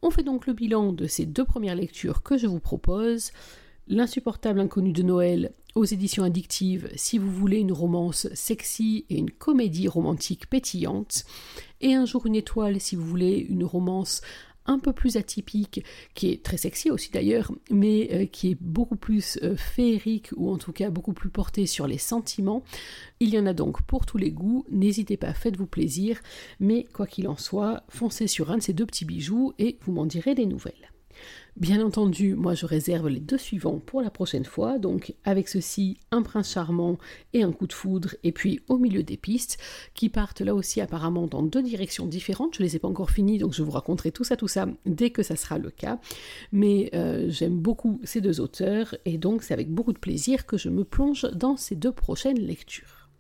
On 0.03 0.11
fait 0.11 0.25
donc 0.25 0.47
le 0.47 0.53
bilan 0.53 0.93
de 0.93 1.07
ces 1.07 1.27
deux 1.27 1.45
premières 1.45 1.77
lectures 1.77 2.23
que 2.23 2.37
je 2.37 2.47
vous 2.47 2.61
propose. 2.61 3.31
L'insupportable 3.89 4.61
inconnu 4.61 4.93
de 4.93 5.03
Noël 5.03 5.53
aux 5.75 5.85
éditions 5.85 6.25
addictives 6.25 6.91
si 6.97 7.19
vous 7.19 7.31
voulez 7.31 7.59
une 7.59 7.73
romance 7.73 8.29
sexy 8.35 9.07
et 9.11 9.17
une 9.17 9.31
comédie 9.31 9.89
romantique 9.89 10.49
pétillante. 10.49 11.25
Et 11.81 11.95
un 11.95 12.05
jour 12.05 12.27
une 12.27 12.37
étoile 12.37 12.81
si 12.81 12.97
vous 12.97 13.07
voulez 13.07 13.47
une 13.49 13.65
romance 13.65 14.23
un 14.67 14.79
peu 14.79 14.93
plus 14.93 15.17
atypique, 15.17 15.85
qui 16.15 16.31
est 16.31 16.43
très 16.43 16.57
sexy 16.57 16.91
aussi 16.91 17.11
d'ailleurs, 17.11 17.53
mais 17.71 18.09
euh, 18.13 18.27
qui 18.27 18.53
est 18.53 18.59
beaucoup 18.61 18.97
plus 18.97 19.39
euh, 19.43 19.57
féerique 19.57 20.31
ou 20.37 20.51
en 20.51 20.59
tout 20.59 20.73
cas 20.73 20.91
beaucoup 20.91 21.13
plus 21.13 21.31
porté 21.31 21.67
sur 21.67 21.87
les 21.87 21.99
sentiments. 21.99 22.63
Il 23.21 23.31
y 23.31 23.39
en 23.39 23.47
a 23.47 23.55
donc 23.55 23.83
pour 23.83 24.07
tous 24.07 24.19
les 24.19 24.31
goûts, 24.31 24.65
n'hésitez 24.71 25.17
pas, 25.17 25.35
faites-vous 25.35 25.67
plaisir, 25.67 26.21
mais 26.61 26.87
quoi 26.93 27.07
qu'il 27.07 27.29
en 27.29 27.37
soit, 27.37 27.83
foncez 27.89 28.27
sur 28.27 28.51
un 28.51 28.59
de 28.59 28.63
ces 28.63 28.73
deux 28.73 28.87
petits 28.87 29.05
bijoux 29.05 29.53
et 29.59 29.79
vous 29.83 29.93
m'en 29.93 30.07
direz 30.07 30.35
des 30.35 30.47
nouvelles. 30.47 30.92
Bien 31.57 31.85
entendu, 31.85 32.35
moi 32.35 32.55
je 32.55 32.65
réserve 32.65 33.09
les 33.09 33.21
deux 33.21 33.37
suivants 33.37 33.79
pour 33.79 34.01
la 34.01 34.11
prochaine 34.11 34.47
fois, 34.47 34.79
donc 34.79 35.15
avec 35.23 35.49
ceci, 35.49 35.99
un 36.11 36.23
prince 36.23 36.51
charmant 36.51 36.97
et 37.35 37.43
un 37.43 37.53
coup 37.53 37.67
de 37.67 37.75
foudre, 37.75 38.15
et 38.25 38.33
puis 38.33 38.61
au 38.69 38.79
milieu 38.79 39.03
des 39.03 39.19
pistes, 39.19 39.59
qui 39.93 40.09
partent 40.09 40.41
là 40.41 40.55
aussi 40.55 40.81
apparemment 40.81 41.27
dans 41.27 41.43
deux 41.43 41.63
directions 41.63 42.07
différentes. 42.07 42.55
Je 42.55 42.63
ne 42.63 42.67
les 42.67 42.77
ai 42.77 42.79
pas 42.79 42.89
encore 42.89 43.11
finis, 43.11 43.37
donc 43.37 43.53
je 43.53 43.63
vous 43.63 43.71
raconterai 43.71 44.13
tout 44.13 44.25
ça, 44.25 44.35
tout 44.35 44.49
ça 44.49 44.67
dès 44.87 45.11
que 45.11 45.23
ça 45.23 45.37
sera 45.37 45.59
le 45.59 45.71
cas. 45.71 46.01
Mais 46.53 46.89
euh, 46.95 47.29
j'aime 47.29 47.59
beaucoup 47.59 48.01
ces 48.03 48.23
deux 48.23 48.41
auteurs, 48.41 48.97
et 49.05 49.19
donc 49.19 49.43
c'est 49.43 49.53
avec 49.53 49.71
beaucoup 49.71 49.93
de 49.93 49.99
plaisir 49.99 50.47
que 50.47 50.57
je 50.57 50.71
me 50.71 50.85
plonge 50.85 51.31
dans 51.35 51.59
ces 51.59 51.77
deux 51.77 51.93
prochaines 51.93 52.41
lectures. 52.41 53.11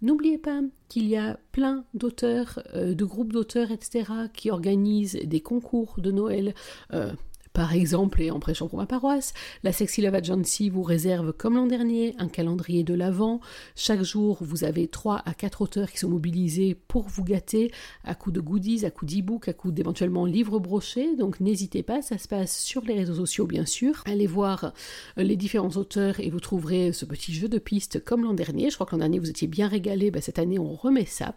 N'oubliez 0.00 0.38
pas 0.38 0.60
qu'il 0.88 1.08
y 1.08 1.16
a 1.16 1.40
plein 1.50 1.84
d'auteurs, 1.92 2.60
euh, 2.74 2.94
de 2.94 3.04
groupes 3.04 3.32
d'auteurs, 3.32 3.72
etc., 3.72 4.04
qui 4.32 4.50
organisent 4.50 5.18
des 5.24 5.40
concours 5.40 5.96
de 5.98 6.12
Noël. 6.12 6.54
Euh, 6.92 7.12
par 7.58 7.74
exemple, 7.74 8.22
et 8.22 8.30
en 8.30 8.38
prêchant 8.38 8.68
pour 8.68 8.78
ma 8.78 8.86
paroisse, 8.86 9.34
la 9.64 9.72
Sexy 9.72 10.00
Love 10.00 10.14
Agency 10.14 10.70
vous 10.70 10.84
réserve, 10.84 11.32
comme 11.32 11.56
l'an 11.56 11.66
dernier, 11.66 12.14
un 12.18 12.28
calendrier 12.28 12.84
de 12.84 12.94
l'Avent. 12.94 13.40
Chaque 13.74 14.04
jour, 14.04 14.38
vous 14.42 14.62
avez 14.62 14.86
3 14.86 15.22
à 15.26 15.34
4 15.34 15.62
auteurs 15.62 15.90
qui 15.90 15.98
sont 15.98 16.08
mobilisés 16.08 16.76
pour 16.76 17.08
vous 17.08 17.24
gâter 17.24 17.72
à 18.04 18.14
coup 18.14 18.30
de 18.30 18.40
goodies, 18.40 18.86
à 18.86 18.92
coup 18.92 19.06
d'e-book, 19.06 19.48
à 19.48 19.52
coup 19.54 19.72
d'éventuellement 19.72 20.24
livres 20.24 20.60
brochés. 20.60 21.16
Donc 21.16 21.40
n'hésitez 21.40 21.82
pas, 21.82 22.00
ça 22.00 22.16
se 22.16 22.28
passe 22.28 22.60
sur 22.62 22.82
les 22.82 22.94
réseaux 22.94 23.16
sociaux, 23.16 23.48
bien 23.48 23.66
sûr. 23.66 24.04
Allez 24.06 24.28
voir 24.28 24.72
euh, 25.18 25.24
les 25.24 25.34
différents 25.34 25.76
auteurs 25.76 26.20
et 26.20 26.30
vous 26.30 26.38
trouverez 26.38 26.92
ce 26.92 27.06
petit 27.06 27.34
jeu 27.34 27.48
de 27.48 27.58
pistes 27.58 28.04
comme 28.04 28.22
l'an 28.22 28.34
dernier. 28.34 28.70
Je 28.70 28.76
crois 28.76 28.86
que 28.86 28.92
l'an 28.92 28.98
dernier, 28.98 29.18
vous 29.18 29.30
étiez 29.30 29.48
bien 29.48 29.66
régalé. 29.66 30.12
Ben, 30.12 30.22
cette 30.22 30.38
année, 30.38 30.60
on 30.60 30.74
remet 30.74 31.06
ça. 31.06 31.34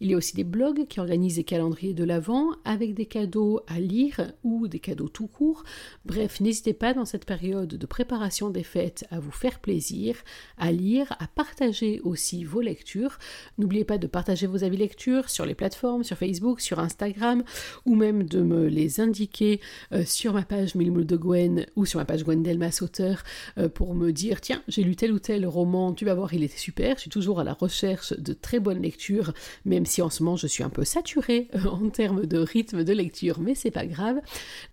Il 0.00 0.12
y 0.12 0.14
a 0.14 0.16
aussi 0.16 0.36
des 0.36 0.44
blogs 0.44 0.86
qui 0.86 1.00
organisent 1.00 1.34
des 1.34 1.42
calendriers 1.42 1.92
de 1.92 2.04
l'Avent 2.04 2.52
avec 2.64 2.94
des 2.94 3.06
cadeaux 3.06 3.62
à 3.66 3.80
lire 3.80 4.30
ou 4.44 4.68
des 4.68 4.78
cadeaux 4.78 5.08
tout 5.08 5.26
court 5.26 5.55
Bref, 6.04 6.40
n'hésitez 6.40 6.74
pas 6.74 6.94
dans 6.94 7.04
cette 7.04 7.24
période 7.24 7.68
de 7.68 7.86
préparation 7.86 8.50
des 8.50 8.62
fêtes 8.62 9.06
à 9.10 9.20
vous 9.20 9.30
faire 9.30 9.60
plaisir, 9.60 10.16
à 10.58 10.72
lire, 10.72 11.14
à 11.18 11.26
partager 11.26 12.00
aussi 12.04 12.44
vos 12.44 12.60
lectures. 12.60 13.18
N'oubliez 13.58 13.84
pas 13.84 13.98
de 13.98 14.06
partager 14.06 14.46
vos 14.46 14.64
avis 14.64 14.76
lecture 14.76 15.30
sur 15.30 15.46
les 15.46 15.54
plateformes, 15.54 16.04
sur 16.04 16.16
Facebook, 16.16 16.60
sur 16.60 16.78
Instagram, 16.78 17.44
ou 17.84 17.94
même 17.94 18.24
de 18.24 18.42
me 18.42 18.66
les 18.66 19.00
indiquer 19.00 19.60
euh, 19.92 20.04
sur 20.04 20.32
ma 20.32 20.42
page 20.42 20.74
Mille 20.74 20.92
de 20.92 21.16
Gwen 21.16 21.66
ou 21.76 21.84
sur 21.84 21.98
ma 21.98 22.04
page 22.04 22.24
Gwen 22.24 22.42
Delmas 22.42 22.78
auteur 22.82 23.22
euh, 23.58 23.68
pour 23.68 23.94
me 23.94 24.12
dire 24.12 24.40
tiens, 24.40 24.62
j'ai 24.68 24.82
lu 24.82 24.96
tel 24.96 25.12
ou 25.12 25.18
tel 25.18 25.46
roman, 25.46 25.92
tu 25.92 26.04
vas 26.04 26.14
voir, 26.14 26.32
il 26.34 26.42
était 26.42 26.56
super. 26.56 26.96
Je 26.96 27.02
suis 27.02 27.10
toujours 27.10 27.40
à 27.40 27.44
la 27.44 27.52
recherche 27.52 28.12
de 28.12 28.32
très 28.32 28.60
bonnes 28.60 28.82
lectures, 28.82 29.32
même 29.64 29.86
si 29.86 30.02
en 30.02 30.10
ce 30.10 30.22
moment 30.22 30.36
je 30.36 30.46
suis 30.46 30.62
un 30.62 30.70
peu 30.70 30.84
saturée 30.84 31.48
euh, 31.54 31.68
en 31.68 31.88
termes 31.90 32.26
de 32.26 32.38
rythme 32.38 32.84
de 32.84 32.92
lecture, 32.92 33.40
mais 33.40 33.54
c'est 33.54 33.70
pas 33.70 33.86
grave. 33.86 34.20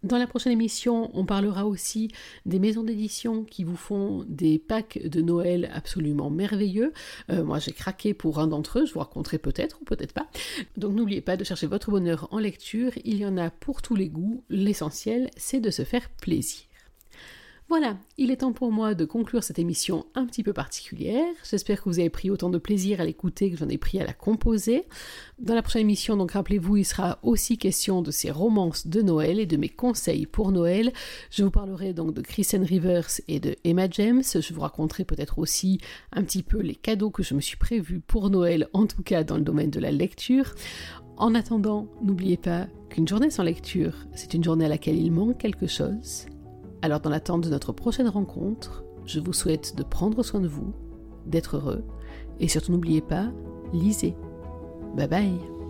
Dans 0.03 0.17
la 0.17 0.27
prochaine 0.27 0.53
émission, 0.53 0.72
on 1.13 1.25
parlera 1.25 1.65
aussi 1.65 2.09
des 2.45 2.59
maisons 2.59 2.83
d'édition 2.83 3.43
qui 3.43 3.63
vous 3.63 3.75
font 3.75 4.25
des 4.27 4.59
packs 4.59 4.99
de 5.03 5.21
Noël 5.21 5.69
absolument 5.73 6.29
merveilleux. 6.29 6.93
Euh, 7.29 7.43
moi, 7.43 7.59
j'ai 7.59 7.71
craqué 7.71 8.13
pour 8.13 8.39
un 8.39 8.47
d'entre 8.47 8.79
eux, 8.79 8.85
je 8.85 8.93
vous 8.93 8.99
raconterai 8.99 9.37
peut-être 9.37 9.81
ou 9.81 9.85
peut-être 9.85 10.13
pas. 10.13 10.27
Donc 10.77 10.93
n'oubliez 10.93 11.21
pas 11.21 11.37
de 11.37 11.43
chercher 11.43 11.67
votre 11.67 11.91
bonheur 11.91 12.27
en 12.31 12.39
lecture, 12.39 12.91
il 13.03 13.17
y 13.17 13.25
en 13.25 13.37
a 13.37 13.49
pour 13.49 13.81
tous 13.81 13.95
les 13.95 14.09
goûts. 14.09 14.43
L'essentiel, 14.49 15.29
c'est 15.37 15.59
de 15.59 15.69
se 15.69 15.83
faire 15.83 16.09
plaisir. 16.09 16.63
Voilà, 17.69 17.97
il 18.17 18.29
est 18.29 18.37
temps 18.37 18.51
pour 18.51 18.71
moi 18.71 18.93
de 18.93 19.05
conclure 19.05 19.43
cette 19.43 19.57
émission 19.57 20.05
un 20.15 20.25
petit 20.25 20.43
peu 20.43 20.53
particulière. 20.53 21.33
J'espère 21.49 21.81
que 21.81 21.89
vous 21.89 21.99
avez 21.99 22.09
pris 22.09 22.29
autant 22.29 22.49
de 22.49 22.57
plaisir 22.57 23.01
à 23.01 23.05
l'écouter 23.05 23.49
que 23.49 23.57
j'en 23.57 23.69
ai 23.69 23.77
pris 23.77 23.99
à 23.99 24.05
la 24.05 24.13
composer. 24.13 24.83
Dans 25.39 25.55
la 25.55 25.61
prochaine 25.61 25.81
émission, 25.81 26.17
donc 26.17 26.31
rappelez-vous, 26.31 26.77
il 26.77 26.85
sera 26.85 27.19
aussi 27.23 27.57
question 27.57 28.01
de 28.01 28.11
ces 28.11 28.31
romances 28.31 28.85
de 28.85 29.01
Noël 29.01 29.39
et 29.39 29.45
de 29.45 29.57
mes 29.57 29.69
conseils 29.69 30.25
pour 30.25 30.51
Noël. 30.51 30.91
Je 31.31 31.43
vous 31.43 31.51
parlerai 31.51 31.93
donc 31.93 32.13
de 32.13 32.21
Kristen 32.21 32.63
Rivers 32.63 33.07
et 33.27 33.39
de 33.39 33.55
Emma 33.63 33.89
James. 33.89 34.23
Je 34.23 34.53
vous 34.53 34.61
raconterai 34.61 35.05
peut-être 35.05 35.39
aussi 35.39 35.79
un 36.11 36.23
petit 36.23 36.43
peu 36.43 36.59
les 36.59 36.75
cadeaux 36.75 37.11
que 37.11 37.23
je 37.23 37.33
me 37.33 37.41
suis 37.41 37.57
prévus 37.57 38.01
pour 38.01 38.29
Noël, 38.29 38.67
en 38.73 38.85
tout 38.85 39.03
cas 39.03 39.23
dans 39.23 39.37
le 39.37 39.43
domaine 39.43 39.71
de 39.71 39.79
la 39.79 39.91
lecture. 39.91 40.53
En 41.17 41.33
attendant, 41.33 41.87
n'oubliez 42.01 42.37
pas 42.37 42.67
qu'une 42.89 43.07
journée 43.07 43.31
sans 43.31 43.43
lecture, 43.43 43.93
c'est 44.13 44.33
une 44.33 44.43
journée 44.43 44.65
à 44.65 44.69
laquelle 44.69 44.97
il 44.97 45.11
manque 45.11 45.37
quelque 45.37 45.67
chose 45.67 46.25
alors 46.83 46.99
dans 46.99 47.09
l'attente 47.09 47.45
de 47.45 47.49
notre 47.49 47.71
prochaine 47.71 48.09
rencontre, 48.09 48.83
je 49.05 49.21
vous 49.21 49.31
souhaite 49.31 49.75
de 49.77 49.83
prendre 49.83 50.21
soin 50.21 50.41
de 50.41 50.49
vous, 50.49 50.73
d'être 51.25 51.55
heureux, 51.55 51.83
et 52.41 52.49
surtout 52.49 52.73
n'oubliez 52.73 53.01
pas, 53.01 53.31
lisez. 53.71 54.15
Bye 54.93 55.07
bye 55.07 55.62